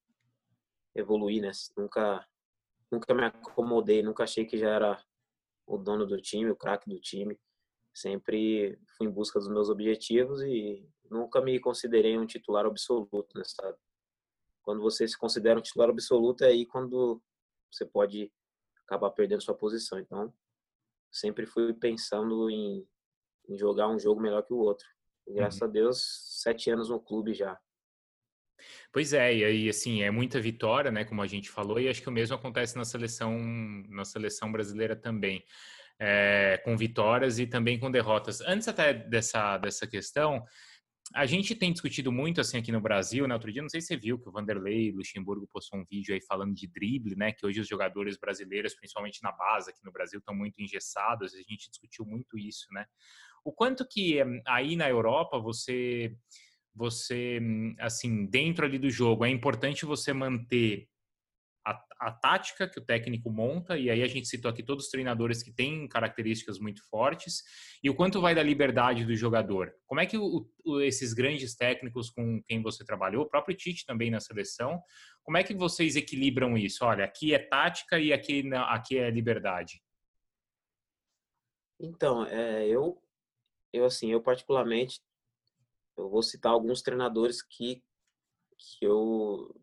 evoluí, 0.94 1.40
né? 1.40 1.52
Nunca, 1.76 2.26
nunca 2.90 3.14
me 3.14 3.24
acomodei, 3.24 4.02
nunca 4.02 4.24
achei 4.24 4.44
que 4.44 4.58
já 4.58 4.70
era 4.70 5.04
o 5.66 5.78
dono 5.78 6.04
do 6.06 6.20
time, 6.20 6.50
o 6.50 6.56
craque 6.56 6.88
do 6.88 7.00
time. 7.00 7.38
Sempre 7.94 8.78
fui 8.96 9.06
em 9.06 9.10
busca 9.10 9.38
dos 9.38 9.48
meus 9.48 9.68
objetivos 9.68 10.42
e 10.42 10.88
nunca 11.10 11.40
me 11.40 11.58
considerei 11.60 12.18
um 12.18 12.26
titular 12.26 12.66
absoluto 12.66 13.36
nessa, 13.36 13.76
quando 14.62 14.80
você 14.80 15.06
se 15.06 15.18
considera 15.18 15.58
um 15.58 15.62
titular 15.62 15.90
absoluto, 15.90 16.44
é 16.44 16.48
aí 16.48 16.66
quando 16.66 17.22
você 17.70 17.84
pode 17.84 18.30
acabar 18.86 19.10
perdendo 19.10 19.42
sua 19.42 19.54
posição. 19.54 19.98
Então, 19.98 20.32
sempre 21.10 21.46
fui 21.46 21.72
pensando 21.74 22.50
em, 22.50 22.86
em 23.48 23.58
jogar 23.58 23.88
um 23.88 23.98
jogo 23.98 24.20
melhor 24.20 24.42
que 24.42 24.52
o 24.52 24.58
outro. 24.58 24.86
E, 25.26 25.34
graças 25.34 25.60
uhum. 25.60 25.68
a 25.68 25.70
Deus, 25.70 26.02
sete 26.42 26.70
anos 26.70 26.88
no 26.88 27.00
clube 27.00 27.34
já. 27.34 27.58
Pois 28.92 29.12
é, 29.12 29.34
e 29.34 29.44
aí 29.44 29.68
assim, 29.68 30.02
é 30.02 30.10
muita 30.10 30.40
vitória, 30.40 30.90
né, 30.90 31.04
como 31.04 31.22
a 31.22 31.26
gente 31.26 31.48
falou, 31.48 31.80
e 31.80 31.88
acho 31.88 32.02
que 32.02 32.08
o 32.08 32.12
mesmo 32.12 32.36
acontece 32.36 32.76
na 32.76 32.84
seleção, 32.84 33.38
na 33.88 34.04
seleção 34.04 34.52
brasileira 34.52 34.94
também, 34.94 35.42
é, 35.98 36.60
com 36.64 36.76
vitórias 36.76 37.38
e 37.38 37.46
também 37.46 37.78
com 37.78 37.90
derrotas. 37.90 38.40
Antes 38.42 38.68
até 38.68 38.92
dessa, 38.92 39.56
dessa 39.58 39.86
questão, 39.86 40.44
a 41.14 41.26
gente 41.26 41.54
tem 41.54 41.72
discutido 41.72 42.12
muito 42.12 42.40
assim 42.40 42.58
aqui 42.58 42.70
no 42.70 42.80
Brasil, 42.80 43.26
né? 43.26 43.34
Outro 43.34 43.52
dia, 43.52 43.62
não 43.62 43.68
sei 43.68 43.80
se 43.80 43.88
você 43.88 43.96
viu 43.96 44.18
que 44.18 44.28
o 44.28 44.32
Vanderlei 44.32 44.92
Luxemburgo 44.92 45.48
postou 45.52 45.80
um 45.80 45.84
vídeo 45.84 46.14
aí 46.14 46.20
falando 46.22 46.54
de 46.54 46.68
drible, 46.68 47.16
né? 47.16 47.32
Que 47.32 47.44
hoje 47.44 47.60
os 47.60 47.68
jogadores 47.68 48.16
brasileiros, 48.16 48.74
principalmente 48.74 49.20
na 49.22 49.32
base 49.32 49.70
aqui 49.70 49.80
no 49.84 49.90
Brasil, 49.90 50.20
estão 50.20 50.34
muito 50.34 50.60
engessados. 50.62 51.34
A 51.34 51.38
gente 51.38 51.68
discutiu 51.68 52.04
muito 52.06 52.38
isso, 52.38 52.66
né? 52.72 52.86
O 53.44 53.52
quanto 53.52 53.86
que 53.88 54.20
eh, 54.20 54.42
aí 54.46 54.76
na 54.76 54.88
Europa 54.88 55.38
você, 55.38 56.14
você, 56.74 57.40
assim, 57.80 58.26
dentro 58.26 58.64
ali 58.64 58.78
do 58.78 58.90
jogo, 58.90 59.24
é 59.24 59.30
importante 59.30 59.84
você 59.84 60.12
manter 60.12 60.89
a, 62.00 62.10
tática 62.10 62.68
que 62.68 62.78
o 62.78 62.84
técnico 62.84 63.30
monta, 63.30 63.76
e 63.78 63.90
aí 63.90 64.02
a 64.02 64.06
gente 64.06 64.26
citou 64.26 64.50
aqui 64.50 64.62
todos 64.62 64.86
os 64.86 64.90
treinadores 64.90 65.42
que 65.42 65.52
têm 65.52 65.86
características 65.86 66.58
muito 66.58 66.82
fortes, 66.88 67.42
e 67.82 67.90
o 67.90 67.94
quanto 67.94 68.20
vai 68.20 68.34
da 68.34 68.42
liberdade 68.42 69.04
do 69.04 69.14
jogador. 69.14 69.74
Como 69.86 70.00
é 70.00 70.06
que 70.06 70.16
o, 70.16 70.48
o, 70.64 70.80
esses 70.80 71.12
grandes 71.12 71.54
técnicos 71.54 72.10
com 72.10 72.42
quem 72.44 72.62
você 72.62 72.84
trabalhou, 72.84 73.24
o 73.24 73.28
próprio 73.28 73.56
Tite 73.56 73.84
também 73.84 74.10
na 74.10 74.20
seleção, 74.20 74.82
como 75.22 75.36
é 75.36 75.44
que 75.44 75.54
vocês 75.54 75.94
equilibram 75.94 76.56
isso? 76.56 76.84
Olha, 76.84 77.04
aqui 77.04 77.34
é 77.34 77.38
tática 77.38 77.98
e 77.98 78.12
aqui, 78.12 78.42
aqui 78.54 78.98
é 78.98 79.10
liberdade. 79.10 79.82
Então, 81.78 82.26
é, 82.26 82.66
eu, 82.66 83.02
eu 83.72 83.84
assim, 83.84 84.10
eu 84.10 84.20
particularmente, 84.20 85.00
eu 85.96 86.08
vou 86.08 86.22
citar 86.22 86.52
alguns 86.52 86.82
treinadores 86.82 87.42
que 87.42 87.82
que 88.78 88.84
eu 88.84 89.54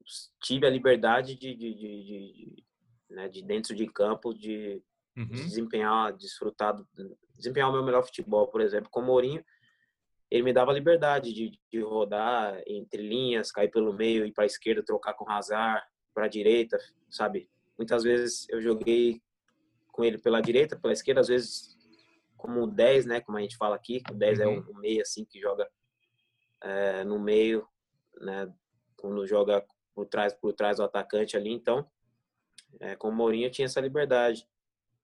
tive 0.41 0.65
a 0.65 0.69
liberdade 0.69 1.35
de, 1.35 1.55
de, 1.55 1.73
de, 1.73 2.03
de, 2.03 2.63
né, 3.09 3.29
de 3.29 3.43
dentro 3.43 3.75
de 3.75 3.85
campo 3.87 4.33
de, 4.33 4.81
uhum. 5.17 5.27
desempenhar, 5.27 6.13
desfrutar, 6.13 6.75
desempenhar 7.35 7.69
o 7.69 7.73
meu 7.73 7.83
melhor 7.83 8.03
futebol, 8.05 8.47
por 8.47 8.61
exemplo, 8.61 8.89
com 8.89 9.01
o 9.01 9.05
Mourinho, 9.05 9.43
ele 10.29 10.43
me 10.43 10.53
dava 10.53 10.73
liberdade 10.73 11.33
de, 11.33 11.59
de 11.71 11.81
rodar 11.81 12.61
entre 12.67 13.01
linhas, 13.01 13.51
cair 13.51 13.69
pelo 13.69 13.93
meio, 13.93 14.25
ir 14.25 14.33
para 14.33 14.43
a 14.43 14.47
esquerda, 14.47 14.83
trocar 14.83 15.13
com 15.13 15.25
o 15.25 15.29
Hazard, 15.29 15.85
para 16.13 16.25
a 16.25 16.29
direita, 16.29 16.77
sabe? 17.09 17.49
Muitas 17.77 18.03
vezes 18.03 18.47
eu 18.49 18.61
joguei 18.61 19.21
com 19.91 20.03
ele 20.03 20.17
pela 20.17 20.41
direita, 20.41 20.77
pela 20.77 20.93
esquerda, 20.93 21.21
às 21.21 21.27
vezes 21.27 21.77
como 22.35 22.67
10, 22.67 23.05
né, 23.05 23.21
como 23.21 23.37
a 23.37 23.41
gente 23.41 23.57
fala 23.57 23.75
aqui, 23.75 24.01
o 24.11 24.13
10 24.13 24.39
uhum. 24.39 24.45
é 24.45 24.47
um, 24.47 24.71
um 24.71 24.79
meio 24.79 25.01
assim 25.01 25.25
que 25.25 25.39
joga 25.39 25.67
é, 26.61 27.03
no 27.03 27.19
meio, 27.19 27.67
né, 28.19 28.51
quando 28.97 29.25
joga 29.25 29.65
por 29.93 30.05
trás 30.05 30.33
por 30.33 30.53
trás 30.53 30.77
do 30.77 30.83
atacante 30.83 31.37
ali. 31.37 31.51
Então, 31.51 31.89
é, 32.79 32.95
com 32.95 33.09
o 33.09 33.15
Mourinho 33.15 33.49
tinha 33.49 33.65
essa 33.65 33.81
liberdade. 33.81 34.47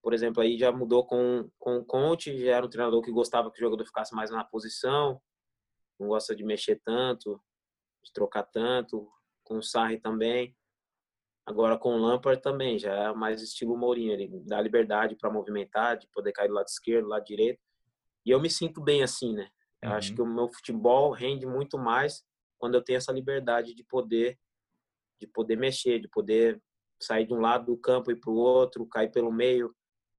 Por 0.01 0.13
exemplo, 0.13 0.41
aí 0.41 0.57
já 0.57 0.71
mudou 0.71 1.05
com, 1.05 1.49
com 1.57 1.77
o 1.77 1.85
Conte, 1.85 2.37
já 2.37 2.57
era 2.57 2.65
um 2.65 2.69
treinador 2.69 3.01
que 3.01 3.11
gostava 3.11 3.49
que 3.49 3.57
o 3.57 3.61
jogador 3.61 3.85
ficasse 3.85 4.13
mais 4.13 4.29
na 4.29 4.43
posição, 4.43 5.21
não 5.99 6.09
gosta 6.09 6.35
de 6.35 6.43
mexer 6.43 6.81
tanto, 6.83 7.41
de 8.03 8.11
trocar 8.11 8.43
tanto. 8.43 9.09
Com 9.43 9.57
o 9.57 9.63
Sarri 9.63 9.99
também. 9.99 10.55
Agora 11.45 11.77
com 11.77 11.95
o 11.95 11.97
Lampard 11.97 12.41
também, 12.41 12.79
já 12.79 12.93
é 12.93 13.13
mais 13.13 13.41
estilo 13.41 13.77
Mourinho, 13.77 14.13
ele 14.13 14.29
dá 14.45 14.61
liberdade 14.61 15.17
para 15.17 15.29
movimentar, 15.29 15.97
de 15.97 16.07
poder 16.07 16.31
cair 16.31 16.47
do 16.47 16.53
lado 16.53 16.67
esquerdo, 16.67 17.03
do 17.03 17.09
lado 17.09 17.25
direito. 17.25 17.59
E 18.25 18.31
eu 18.31 18.39
me 18.39 18.49
sinto 18.49 18.81
bem 18.81 19.03
assim, 19.03 19.33
né? 19.33 19.49
Eu 19.81 19.89
uhum. 19.89 19.95
acho 19.95 20.15
que 20.15 20.21
o 20.21 20.25
meu 20.25 20.47
futebol 20.47 21.11
rende 21.11 21.45
muito 21.45 21.77
mais 21.77 22.23
quando 22.63 22.75
eu 22.75 22.81
tenho 22.81 22.95
essa 22.95 23.11
liberdade 23.11 23.75
de 23.75 23.83
poder 23.83 24.39
de 25.19 25.27
poder 25.27 25.57
mexer, 25.57 25.99
de 25.99 26.07
poder 26.07 26.63
sair 26.97 27.27
de 27.27 27.33
um 27.33 27.41
lado 27.41 27.65
do 27.65 27.77
campo 27.77 28.09
e 28.09 28.15
para 28.15 28.31
o 28.31 28.35
outro, 28.35 28.85
cair 28.85 29.11
pelo 29.11 29.33
meio, 29.33 29.75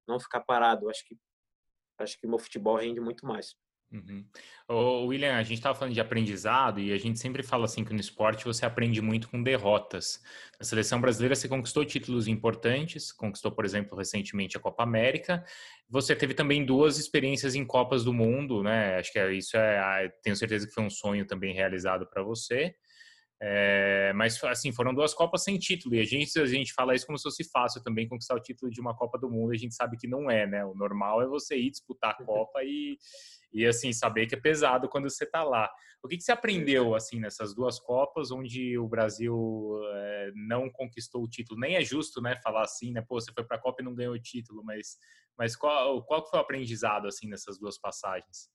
não 0.07 0.20
ficar 0.20 0.40
parado. 0.40 0.85
Eu 0.85 0.90
acho 0.90 1.02
que 1.07 1.16
acho 1.96 2.20
que 2.20 2.26
o 2.26 2.28
meu 2.28 2.38
futebol 2.38 2.76
rende 2.76 3.00
muito 3.00 3.24
mais. 3.24 3.57
Uhum. 3.94 4.24
Ô, 4.66 5.07
William, 5.07 5.37
a 5.37 5.42
gente 5.44 5.59
estava 5.59 5.78
falando 5.78 5.94
de 5.94 6.00
aprendizado 6.00 6.80
e 6.80 6.92
a 6.92 6.98
gente 6.98 7.16
sempre 7.16 7.44
fala 7.44 7.64
assim 7.64 7.85
que 7.85 7.92
no 7.94 8.00
esporte 8.00 8.44
você 8.44 8.66
aprende 8.66 9.00
muito 9.00 9.28
com 9.28 9.40
derrotas. 9.40 10.20
Na 10.59 10.66
seleção 10.66 11.00
brasileira 11.00 11.37
você 11.37 11.48
conquistou 11.48 11.85
títulos 11.85 12.26
importantes, 12.26 13.12
conquistou, 13.12 13.52
por 13.52 13.64
exemplo, 13.64 13.96
recentemente 13.96 14.57
a 14.57 14.61
Copa 14.61 14.83
América. 14.83 15.44
Você 15.88 16.16
teve 16.16 16.35
também 16.35 16.64
duas 16.64 16.98
experiências 16.98 17.54
em 17.54 17.64
Copas 17.64 18.02
do 18.02 18.12
Mundo, 18.12 18.64
né? 18.64 18.96
Acho 18.96 19.12
que 19.12 19.18
é, 19.20 19.33
isso 19.33 19.57
é, 19.57 20.12
tenho 20.24 20.35
certeza 20.35 20.66
que 20.66 20.74
foi 20.74 20.83
um 20.83 20.90
sonho 20.90 21.24
também 21.24 21.54
realizado 21.54 22.04
para 22.04 22.20
você. 22.24 22.74
É, 23.46 24.11
mas 24.14 24.42
assim 24.44 24.72
foram 24.72 24.94
duas 24.94 25.12
Copas 25.12 25.44
sem 25.44 25.59
título 25.59 25.94
e 25.94 26.00
a 26.00 26.04
gente 26.04 26.40
a 26.40 26.46
gente 26.46 26.72
fala 26.72 26.94
isso 26.94 27.04
como 27.04 27.18
se 27.18 27.24
fosse 27.24 27.44
fácil 27.44 27.83
também 27.83 28.09
conquistar 28.09 28.35
o 28.35 28.40
título 28.40 28.72
de 28.72 28.80
uma 28.80 28.96
Copa 28.96 29.18
do 29.18 29.28
Mundo 29.28 29.52
a 29.52 29.57
gente 29.57 29.74
sabe 29.74 29.98
que 29.98 30.09
não 30.09 30.30
é 30.30 30.46
né? 30.46 30.64
O 30.64 30.74
normal 30.74 31.20
é 31.20 31.26
você 31.26 31.54
ir 31.54 31.70
disputar 31.70 32.12
a 32.12 32.24
Copa 32.24 32.64
e, 32.64 32.96
e 33.52 33.66
assim 33.66 33.92
saber 33.92 34.26
que 34.26 34.35
é 34.35 34.40
pesado 34.40 34.88
quando 34.88 35.11
você 35.11 35.24
está 35.24 35.44
lá. 35.44 35.70
O 36.02 36.09
que, 36.09 36.16
que 36.16 36.22
você 36.22 36.33
aprendeu 36.33 36.94
assim 36.94 37.20
nessas 37.20 37.54
duas 37.54 37.78
Copas 37.78 38.30
onde 38.30 38.78
o 38.78 38.88
Brasil 38.88 39.78
é, 39.92 40.33
não 40.35 40.70
conquistou 40.70 41.22
o 41.22 41.28
título? 41.28 41.61
Nem 41.61 41.76
é 41.76 41.85
justo 41.85 42.22
né 42.22 42.40
falar 42.42 42.62
assim 42.62 42.92
né 42.92 43.02
pô 43.07 43.20
você 43.20 43.30
foi 43.30 43.44
para 43.44 43.59
a 43.59 43.61
Copa 43.61 43.83
e 43.83 43.85
não 43.85 43.94
ganhou 43.94 44.14
o 44.14 44.22
título 44.22 44.64
mas 44.64 44.96
mas 45.37 45.54
qual 45.54 46.02
qual 46.07 46.26
foi 46.26 46.38
o 46.38 46.42
aprendizado 46.42 47.07
assim 47.07 47.28
nessas 47.28 47.59
duas 47.59 47.78
passagens 47.78 48.48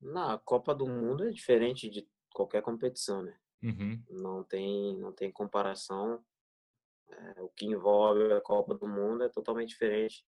na 0.00 0.38
Copa 0.38 0.74
do 0.74 0.86
Mundo 0.86 1.24
é 1.24 1.30
diferente 1.30 1.88
de 1.90 2.08
qualquer 2.32 2.62
competição, 2.62 3.22
né? 3.22 3.38
Uhum. 3.62 4.02
Não 4.08 4.42
tem 4.42 4.96
não 4.98 5.12
tem 5.12 5.30
comparação. 5.30 6.24
É, 7.10 7.42
o 7.42 7.48
que 7.48 7.66
envolve 7.66 8.32
a 8.32 8.40
Copa 8.40 8.74
do 8.74 8.86
Mundo 8.86 9.24
é 9.24 9.28
totalmente 9.28 9.70
diferente 9.70 10.24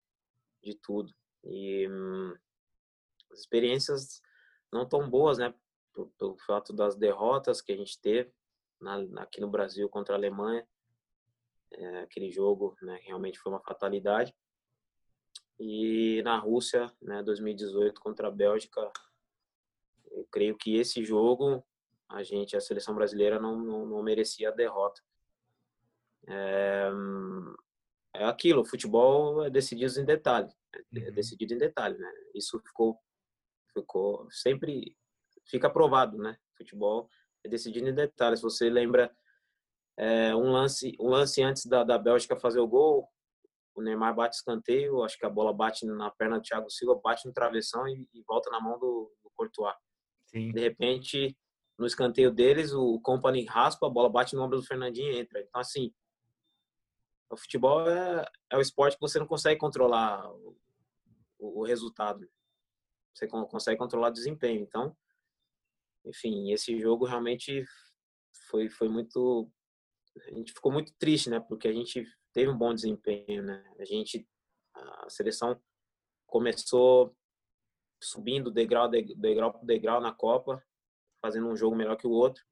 de 0.62 0.74
tudo. 0.74 1.14
E 1.44 1.88
hum, 1.88 2.34
as 3.30 3.40
experiências 3.40 4.20
não 4.72 4.88
tão 4.88 5.08
boas, 5.08 5.38
né? 5.38 5.54
Pelo, 5.92 6.08
pelo, 6.18 6.38
fato 6.38 6.72
das 6.72 6.96
derrotas 6.96 7.60
que 7.60 7.72
a 7.72 7.76
gente 7.76 8.00
teve 8.00 8.32
na, 8.80 9.22
aqui 9.22 9.40
no 9.40 9.50
Brasil 9.50 9.88
contra 9.88 10.14
a 10.14 10.18
Alemanha. 10.18 10.66
É, 11.72 12.00
aquele 12.00 12.30
jogo 12.30 12.76
né, 12.82 12.98
realmente 13.02 13.38
foi 13.38 13.52
uma 13.52 13.60
fatalidade. 13.60 14.34
E 15.58 16.22
na 16.22 16.38
Rússia, 16.38 16.92
né, 17.02 17.22
2018 17.22 18.00
contra 18.00 18.28
a 18.28 18.30
Bélgica, 18.30 18.90
eu 20.20 20.28
creio 20.30 20.56
que 20.56 20.76
esse 20.76 21.04
jogo 21.04 21.64
a 22.10 22.22
gente, 22.24 22.56
a 22.56 22.60
seleção 22.60 22.94
brasileira 22.94 23.38
não, 23.38 23.56
não, 23.56 23.86
não 23.86 24.02
merecia 24.02 24.48
a 24.48 24.52
derrota. 24.52 25.00
É, 26.28 26.90
é 28.16 28.24
aquilo, 28.24 28.62
o 28.62 28.66
futebol 28.66 29.44
é 29.44 29.50
decidido 29.50 29.98
em 30.00 30.04
detalhe, 30.04 30.52
é 30.74 30.98
uhum. 30.98 31.14
decidido 31.14 31.54
em 31.54 31.58
detalhe, 31.58 31.96
né? 31.96 32.12
Isso 32.34 32.60
ficou, 32.66 32.98
ficou 33.72 34.28
sempre 34.30 34.96
fica 35.46 35.70
provado, 35.70 36.18
né? 36.18 36.36
Futebol 36.58 37.08
é 37.44 37.48
decidido 37.48 37.88
em 37.88 37.94
detalhe. 37.94 38.36
Se 38.36 38.42
você 38.42 38.68
lembra 38.68 39.14
é, 39.96 40.34
um 40.34 40.50
lance, 40.50 40.96
um 41.00 41.08
lance 41.08 41.42
antes 41.42 41.64
da, 41.66 41.84
da 41.84 41.96
Bélgica 41.96 42.36
fazer 42.36 42.58
o 42.58 42.68
gol, 42.68 43.08
o 43.74 43.80
Neymar 43.80 44.14
bate 44.16 44.36
escanteio, 44.36 45.02
acho 45.04 45.16
que 45.16 45.24
a 45.24 45.30
bola 45.30 45.52
bate 45.52 45.86
na 45.86 46.10
perna 46.10 46.38
do 46.38 46.42
Thiago 46.42 46.68
Silva, 46.68 47.00
bate 47.02 47.26
no 47.26 47.32
travessão 47.32 47.86
e, 47.86 48.08
e 48.12 48.22
volta 48.26 48.50
na 48.50 48.60
mão 48.60 48.78
do, 48.80 49.12
do 49.22 49.30
Courtois. 49.36 49.74
Sim. 50.30 50.52
De 50.52 50.60
repente, 50.60 51.36
no 51.76 51.86
escanteio 51.86 52.30
deles, 52.30 52.72
o 52.72 53.00
Company 53.00 53.44
raspa, 53.44 53.86
a 53.86 53.90
bola 53.90 54.08
bate 54.08 54.36
no 54.36 54.42
ombro 54.42 54.60
do 54.60 54.66
Fernandinho 54.66 55.12
e 55.12 55.18
entra. 55.18 55.40
Então, 55.40 55.60
assim, 55.60 55.92
o 57.28 57.36
futebol 57.36 57.88
é, 57.88 58.24
é 58.50 58.56
o 58.56 58.60
esporte 58.60 58.94
que 58.94 59.00
você 59.00 59.18
não 59.18 59.26
consegue 59.26 59.58
controlar 59.58 60.30
o, 60.32 60.56
o, 61.38 61.64
resultado. 61.64 62.28
Você 63.12 63.26
consegue 63.26 63.78
controlar 63.78 64.08
o 64.08 64.12
desempenho. 64.12 64.62
Então, 64.62 64.96
enfim, 66.04 66.52
esse 66.52 66.78
jogo 66.78 67.04
realmente 67.04 67.64
foi, 68.48 68.68
foi 68.68 68.88
muito. 68.88 69.50
A 70.28 70.30
gente 70.32 70.52
ficou 70.52 70.70
muito 70.70 70.92
triste, 70.94 71.28
né? 71.28 71.40
Porque 71.40 71.66
a 71.66 71.72
gente 71.72 72.04
teve 72.32 72.50
um 72.50 72.56
bom 72.56 72.72
desempenho, 72.72 73.42
né? 73.42 73.64
A 73.78 73.84
gente, 73.84 74.28
a 74.74 75.10
seleção 75.10 75.60
começou 76.26 77.16
subindo 78.00 78.50
degrau, 78.50 78.88
degrau 78.88 79.52
por 79.52 79.64
degrau 79.64 80.00
na 80.00 80.12
Copa, 80.12 80.62
fazendo 81.20 81.48
um 81.48 81.56
jogo 81.56 81.76
melhor 81.76 81.96
que 81.96 82.06
o 82.06 82.10
outro. 82.10 82.44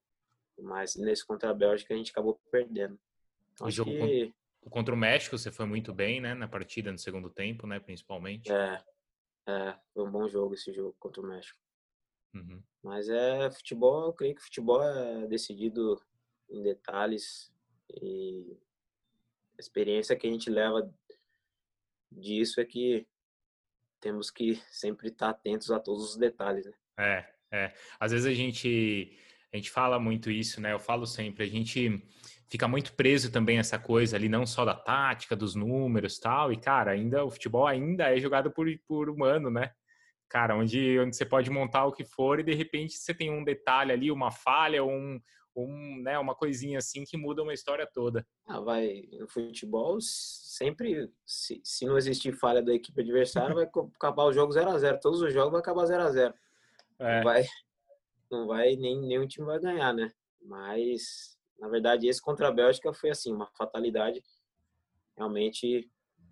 Mas 0.60 0.96
nesse 0.96 1.24
contra 1.24 1.50
a 1.50 1.54
Bélgica 1.54 1.94
a 1.94 1.96
gente 1.96 2.10
acabou 2.10 2.40
perdendo. 2.50 2.98
Então, 3.52 3.66
o 3.66 3.70
jogo 3.70 3.90
que... 3.90 4.34
contra 4.70 4.94
o 4.94 4.98
México 4.98 5.38
você 5.38 5.50
foi 5.50 5.66
muito 5.66 5.94
bem, 5.94 6.20
né? 6.20 6.34
Na 6.34 6.48
partida 6.48 6.92
no 6.92 6.98
segundo 6.98 7.30
tempo, 7.30 7.66
né? 7.66 7.80
Principalmente. 7.80 8.52
É, 8.52 8.82
é 9.48 9.78
foi 9.94 10.04
um 10.04 10.10
bom 10.10 10.28
jogo 10.28 10.54
esse 10.54 10.72
jogo 10.72 10.94
contra 10.98 11.22
o 11.22 11.26
México. 11.26 11.58
Uhum. 12.34 12.62
Mas 12.82 13.08
é 13.08 13.50
futebol, 13.50 14.06
eu 14.06 14.12
creio 14.12 14.34
que 14.34 14.42
futebol 14.42 14.82
é 14.82 15.26
decidido 15.26 16.00
em 16.50 16.62
detalhes 16.62 17.52
e 17.90 18.58
a 19.56 19.60
experiência 19.60 20.16
que 20.16 20.26
a 20.26 20.30
gente 20.30 20.50
leva 20.50 20.92
disso 22.10 22.60
é 22.60 22.64
que 22.64 23.06
temos 24.00 24.30
que 24.30 24.60
sempre 24.70 25.08
estar 25.08 25.30
atentos 25.30 25.70
a 25.70 25.78
todos 25.78 26.10
os 26.10 26.16
detalhes. 26.16 26.66
Né? 26.66 26.72
É, 26.98 27.26
é. 27.52 27.74
Às 27.98 28.12
vezes 28.12 28.26
a 28.26 28.34
gente 28.34 29.16
a 29.52 29.56
gente 29.56 29.70
fala 29.70 29.98
muito 29.98 30.30
isso, 30.30 30.60
né? 30.60 30.72
Eu 30.72 30.78
falo 30.78 31.06
sempre, 31.06 31.44
a 31.44 31.48
gente 31.48 32.02
fica 32.48 32.68
muito 32.68 32.92
preso 32.92 33.32
também 33.32 33.58
essa 33.58 33.78
coisa 33.78 34.16
ali, 34.16 34.28
não 34.28 34.46
só 34.46 34.64
da 34.64 34.74
tática, 34.74 35.34
dos 35.34 35.54
números 35.54 36.18
tal. 36.18 36.52
E, 36.52 36.56
cara, 36.56 36.92
ainda 36.92 37.24
o 37.24 37.30
futebol 37.30 37.66
ainda 37.66 38.14
é 38.14 38.20
jogado 38.20 38.50
por, 38.50 38.66
por 38.86 39.08
humano, 39.08 39.50
né? 39.50 39.70
Cara, 40.28 40.54
onde, 40.54 40.98
onde 40.98 41.16
você 41.16 41.24
pode 41.24 41.50
montar 41.50 41.86
o 41.86 41.92
que 41.92 42.04
for 42.04 42.38
e 42.38 42.42
de 42.42 42.54
repente 42.54 42.94
você 42.94 43.14
tem 43.14 43.30
um 43.30 43.42
detalhe 43.42 43.92
ali, 43.92 44.10
uma 44.10 44.30
falha, 44.30 44.84
um, 44.84 45.18
um, 45.64 46.00
né, 46.02 46.18
uma 46.18 46.34
coisinha 46.34 46.78
assim 46.78 47.04
que 47.04 47.16
muda 47.16 47.42
uma 47.42 47.54
história 47.54 47.86
toda. 47.86 48.26
Ah, 48.46 48.60
vai 48.60 49.08
no 49.18 49.28
futebol 49.28 49.98
sempre 50.00 51.10
se, 51.24 51.60
se 51.64 51.86
não 51.86 51.96
existir 51.96 52.32
falha 52.32 52.62
da 52.62 52.74
equipe 52.74 53.00
adversária 53.00 53.54
vai 53.54 53.64
acabar 53.64 54.24
o 54.24 54.32
jogo 54.32 54.52
0 54.52 54.70
a 54.70 54.78
0 54.78 54.98
todos 55.00 55.20
os 55.22 55.32
jogos 55.32 55.52
vai 55.52 55.60
acabar 55.60 55.86
0 55.86 56.02
a 56.02 56.10
0 56.10 56.34
é. 56.98 57.16
não 57.16 57.24
vai 57.24 57.46
não 58.30 58.46
vai 58.46 58.76
nem 58.76 59.00
nenhum 59.00 59.26
time 59.26 59.46
vai 59.46 59.60
ganhar 59.60 59.92
né 59.92 60.10
mas 60.42 61.38
na 61.58 61.68
verdade 61.68 62.08
esse 62.08 62.20
contra 62.20 62.48
a 62.48 62.52
Bélgica 62.52 62.92
foi 62.92 63.10
assim 63.10 63.32
uma 63.32 63.46
fatalidade 63.56 64.22
realmente 65.16 65.88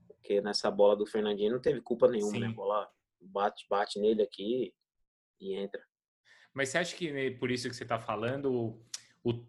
porque 0.09 0.41
nessa 0.41 0.71
bola 0.71 0.97
do 0.97 1.07
Fernandinho 1.07 1.53
não 1.53 1.61
teve 1.61 1.81
culpa 1.81 2.09
nenhuma 2.09 2.33
né? 2.33 2.39
Sim. 2.39 2.45
né 2.47 2.49
a 2.49 2.55
bola 2.55 2.91
bate 3.21 3.65
bate 3.71 4.01
nele 4.01 4.23
aqui 4.23 4.75
e 5.41 5.55
entra 5.55 5.83
mas 6.53 6.71
você 6.71 6.79
acha 6.79 6.97
que 6.97 7.13
né, 7.13 7.31
por 7.31 7.51
isso 7.51 7.69
que 7.69 7.77
você 7.77 7.85
está 7.85 8.01
falando 8.01 8.83
o, 9.31 9.47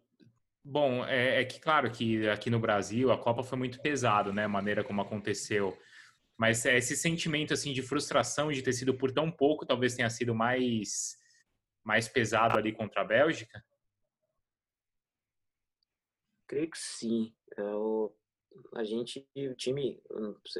bom, 0.63 1.05
é, 1.05 1.41
é, 1.41 1.45
que 1.45 1.59
claro 1.59 1.91
que 1.91 2.27
aqui 2.29 2.49
no 2.49 2.59
Brasil 2.59 3.11
a 3.11 3.17
Copa 3.17 3.43
foi 3.43 3.57
muito 3.57 3.81
pesado, 3.81 4.33
né? 4.33 4.45
A 4.45 4.49
maneira 4.49 4.83
como 4.83 5.01
aconteceu. 5.01 5.77
Mas 6.37 6.65
esse 6.65 6.95
sentimento 6.95 7.53
assim 7.53 7.73
de 7.73 7.81
frustração 7.81 8.51
de 8.51 8.61
ter 8.61 8.73
sido 8.73 8.93
por 8.93 9.11
tão 9.11 9.31
pouco, 9.31 9.65
talvez 9.65 9.95
tenha 9.95 10.09
sido 10.09 10.35
mais 10.35 11.17
mais 11.83 12.07
pesado 12.07 12.57
ali 12.57 12.73
contra 12.73 13.01
a 13.01 13.05
Bélgica. 13.05 13.63
Creio 16.45 16.69
que 16.69 16.77
sim. 16.77 17.33
Eu, 17.55 18.13
é, 18.75 18.79
a 18.79 18.83
gente, 18.83 19.25
o 19.35 19.55
time 19.55 20.01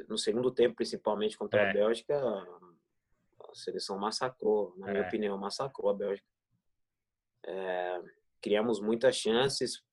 no 0.07 0.17
segundo 0.17 0.51
tempo, 0.51 0.75
principalmente 0.75 1.37
contra 1.37 1.61
é. 1.61 1.69
a 1.69 1.73
Bélgica, 1.73 2.15
a 2.17 3.55
seleção 3.55 3.97
massacrou, 3.97 4.73
na 4.77 4.89
é. 4.89 4.91
minha 4.91 5.07
opinião, 5.07 5.37
massacrou 5.37 5.89
a 5.89 5.93
Bélgica. 5.93 6.27
É, 7.45 8.01
criamos 8.47 8.79
muitas 8.79 9.17
chances, 9.17 9.83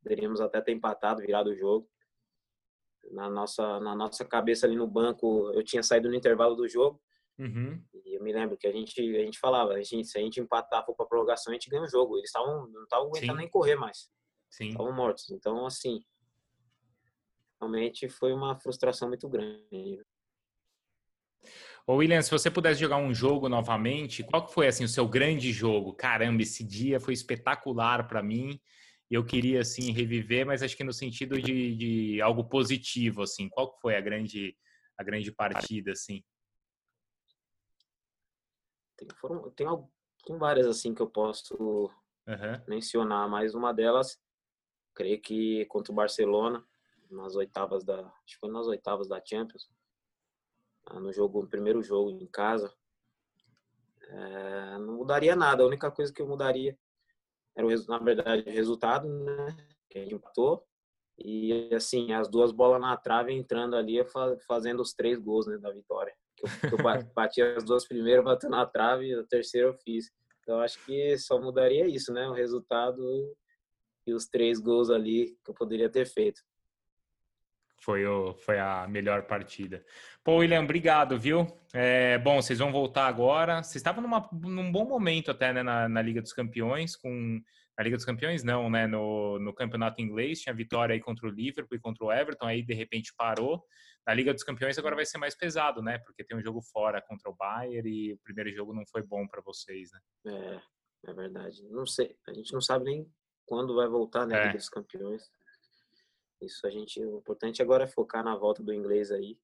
poderíamos 0.00 0.40
até 0.40 0.60
ter 0.60 0.70
empatado, 0.70 1.22
virado 1.22 1.50
o 1.50 1.56
jogo. 1.56 1.90
Na 3.10 3.28
nossa, 3.28 3.80
na 3.80 3.96
nossa 3.96 4.24
cabeça 4.24 4.64
ali 4.64 4.76
no 4.76 4.86
banco, 4.86 5.50
eu 5.52 5.64
tinha 5.64 5.82
saído 5.82 6.08
no 6.08 6.14
intervalo 6.14 6.54
do 6.54 6.68
jogo. 6.68 7.02
Uhum. 7.36 7.82
E 7.92 8.16
eu 8.16 8.22
me 8.22 8.32
lembro 8.32 8.56
que 8.56 8.68
a 8.68 8.72
gente, 8.72 9.00
a 9.00 9.24
gente 9.24 9.40
falava, 9.40 9.72
a 9.72 9.82
gente, 9.82 10.06
se 10.06 10.18
a 10.18 10.20
gente 10.20 10.38
empatar 10.38 10.86
for 10.86 10.94
para 10.94 11.06
prorrogação, 11.06 11.50
a 11.50 11.54
gente 11.54 11.68
ganha 11.68 11.82
o 11.82 11.88
jogo. 11.88 12.16
Eles 12.16 12.28
estavam 12.28 12.68
não 12.68 12.84
estavam 12.84 13.08
aguentando 13.08 13.32
Sim. 13.32 13.38
nem 13.38 13.50
correr 13.50 13.74
mais. 13.74 14.08
Estavam 14.60 14.92
mortos. 14.92 15.28
Então, 15.30 15.66
assim, 15.66 16.04
realmente 17.60 18.08
foi 18.08 18.32
uma 18.32 18.56
frustração 18.60 19.08
muito 19.08 19.28
grande. 19.28 20.00
Ô 21.90 21.96
William, 21.96 22.22
se 22.22 22.30
você 22.30 22.48
pudesse 22.48 22.78
jogar 22.78 22.98
um 22.98 23.12
jogo 23.12 23.48
novamente, 23.48 24.22
qual 24.22 24.46
que 24.46 24.54
foi 24.54 24.68
assim 24.68 24.84
o 24.84 24.88
seu 24.88 25.08
grande 25.08 25.52
jogo? 25.52 25.92
Caramba, 25.92 26.40
esse 26.40 26.62
dia 26.62 27.00
foi 27.00 27.12
espetacular 27.12 28.06
para 28.06 28.22
mim. 28.22 28.60
Eu 29.10 29.26
queria 29.26 29.62
assim 29.62 29.90
reviver, 29.90 30.46
mas 30.46 30.62
acho 30.62 30.76
que 30.76 30.84
no 30.84 30.92
sentido 30.92 31.42
de, 31.42 31.74
de 31.74 32.22
algo 32.22 32.44
positivo 32.44 33.22
assim. 33.22 33.48
Qual 33.48 33.72
que 33.72 33.80
foi 33.80 33.96
a 33.96 34.00
grande 34.00 34.56
a 34.96 35.02
grande 35.02 35.32
partida 35.32 35.90
assim? 35.90 36.22
Tem, 38.96 39.08
foram, 39.16 39.50
tem 39.50 39.66
tem 40.24 40.38
várias 40.38 40.68
assim 40.68 40.94
que 40.94 41.02
eu 41.02 41.10
posso 41.10 41.56
uhum. 41.56 42.64
mencionar, 42.68 43.28
mas 43.28 43.52
uma 43.52 43.74
delas, 43.74 44.16
creio 44.94 45.20
que 45.20 45.64
contra 45.64 45.92
o 45.92 45.96
Barcelona, 45.96 46.64
nas 47.10 47.34
oitavas 47.34 47.82
da, 47.82 47.98
acho 47.98 48.34
que 48.34 48.38
foi 48.38 48.50
nas 48.52 48.68
oitavas 48.68 49.08
da 49.08 49.20
Champions, 49.24 49.68
no 50.94 51.12
jogo, 51.12 51.42
no 51.42 51.48
primeiro 51.48 51.82
jogo 51.82 52.10
em 52.10 52.26
casa, 52.26 52.72
é, 54.08 54.78
não 54.78 54.94
mudaria 54.94 55.36
nada. 55.36 55.62
A 55.62 55.66
única 55.66 55.90
coisa 55.90 56.12
que 56.12 56.20
eu 56.20 56.26
mudaria 56.26 56.76
era 57.56 57.66
o 57.66 57.86
na 57.86 57.98
verdade 57.98 58.48
o 58.48 58.52
resultado, 58.52 59.08
né? 59.08 59.56
Que 59.88 59.98
a 59.98 60.02
gente 60.02 60.14
empatou 60.14 60.66
e 61.22 61.74
assim 61.74 62.12
as 62.12 62.28
duas 62.28 62.50
bolas 62.50 62.80
na 62.80 62.96
trave 62.96 63.32
entrando 63.32 63.76
ali, 63.76 63.98
fazendo 64.46 64.80
os 64.80 64.94
três 64.94 65.18
gols 65.18 65.46
né, 65.46 65.58
da 65.58 65.70
vitória. 65.70 66.14
Eu, 66.42 66.70
eu 66.70 66.78
bati 67.14 67.42
as 67.42 67.62
duas 67.64 67.86
primeiras, 67.86 68.24
bateu 68.24 68.48
na 68.48 68.64
trave, 68.64 69.08
e 69.08 69.14
a 69.14 69.24
terceira 69.24 69.68
eu 69.68 69.74
fiz. 69.74 70.10
Então 70.40 70.60
acho 70.60 70.84
que 70.84 71.16
só 71.18 71.38
mudaria 71.38 71.86
isso, 71.86 72.12
né? 72.12 72.26
O 72.28 72.32
resultado 72.32 73.02
e 74.06 74.14
os 74.14 74.26
três 74.26 74.58
gols 74.58 74.90
ali 74.90 75.36
que 75.44 75.50
eu 75.50 75.54
poderia 75.54 75.90
ter 75.90 76.06
feito. 76.06 76.40
Foi, 77.82 78.04
o, 78.06 78.34
foi 78.34 78.58
a 78.58 78.86
melhor 78.86 79.22
partida. 79.22 79.82
Pô, 80.22 80.36
William, 80.36 80.62
obrigado, 80.62 81.18
viu? 81.18 81.46
É, 81.72 82.18
bom, 82.18 82.40
vocês 82.40 82.58
vão 82.58 82.70
voltar 82.70 83.06
agora. 83.06 83.62
Vocês 83.62 83.76
estavam 83.76 84.02
numa, 84.02 84.28
num 84.32 84.70
bom 84.70 84.84
momento 84.84 85.30
até 85.30 85.52
né, 85.52 85.62
na, 85.62 85.88
na 85.88 86.02
Liga 86.02 86.20
dos 86.20 86.32
Campeões, 86.32 86.94
com 86.94 87.40
na 87.80 87.84
Liga 87.84 87.96
dos 87.96 88.04
Campeões 88.04 88.44
não, 88.44 88.68
né? 88.68 88.86
No, 88.86 89.38
no 89.38 89.54
campeonato 89.54 90.02
inglês 90.02 90.42
tinha 90.42 90.54
vitória 90.54 90.92
aí 90.92 91.00
contra 91.00 91.26
o 91.26 91.30
Liverpool 91.30 91.78
e 91.78 91.80
contra 91.80 92.04
o 92.04 92.12
Everton, 92.12 92.44
aí 92.44 92.62
de 92.62 92.74
repente 92.74 93.14
parou. 93.16 93.64
Na 94.06 94.12
Liga 94.12 94.34
dos 94.34 94.42
Campeões 94.42 94.78
agora 94.78 94.94
vai 94.94 95.06
ser 95.06 95.16
mais 95.16 95.34
pesado, 95.34 95.80
né? 95.80 95.98
Porque 96.00 96.22
tem 96.22 96.36
um 96.36 96.42
jogo 96.42 96.60
fora 96.60 97.00
contra 97.00 97.30
o 97.30 97.34
Bayern 97.34 97.88
e 97.88 98.12
o 98.12 98.18
primeiro 98.18 98.52
jogo 98.52 98.74
não 98.74 98.84
foi 98.86 99.02
bom 99.02 99.26
para 99.26 99.40
vocês, 99.40 99.88
né? 99.92 100.00
É, 100.26 101.10
é 101.10 101.14
verdade. 101.14 101.66
Não 101.70 101.86
sei, 101.86 102.14
a 102.28 102.34
gente 102.34 102.52
não 102.52 102.60
sabe 102.60 102.84
nem 102.84 103.10
quando 103.46 103.74
vai 103.74 103.88
voltar 103.88 104.26
né, 104.26 104.38
é. 104.38 104.46
Liga 104.48 104.58
dos 104.58 104.68
Campeões. 104.68 105.30
Isso 106.40 106.66
a 106.66 106.70
gente, 106.70 107.04
o 107.04 107.18
importante 107.18 107.60
agora 107.60 107.84
é 107.84 107.88
focar 107.88 108.24
na 108.24 108.36
volta 108.36 108.62
do 108.62 108.72
inglês 108.72 109.10
aí. 109.10 109.38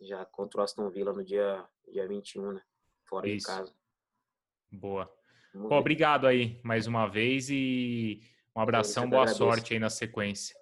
Já 0.00 0.24
contra 0.24 0.60
o 0.60 0.64
Aston 0.64 0.90
Villa 0.90 1.12
no 1.12 1.24
dia 1.24 1.66
dia 1.88 2.06
21, 2.08 2.52
né? 2.52 2.62
Fora 3.04 3.28
Isso. 3.28 3.46
de 3.46 3.52
casa. 3.52 3.74
Boa. 4.72 5.12
Pô, 5.52 5.76
obrigado 5.76 6.26
aí 6.26 6.60
mais 6.64 6.86
uma 6.86 7.06
vez 7.06 7.48
e 7.48 8.20
um 8.56 8.60
abração, 8.60 9.08
boa 9.08 9.22
agradeço. 9.22 9.38
sorte 9.38 9.72
aí 9.74 9.78
na 9.78 9.90
sequência. 9.90 10.56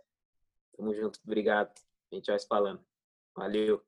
Tamo 0.77 0.95
junto, 0.95 1.19
obrigado. 1.25 1.73
A 2.11 2.15
gente 2.15 2.27
vai 2.27 2.39
se 2.39 2.47
falando. 2.47 2.85
Valeu. 3.35 3.83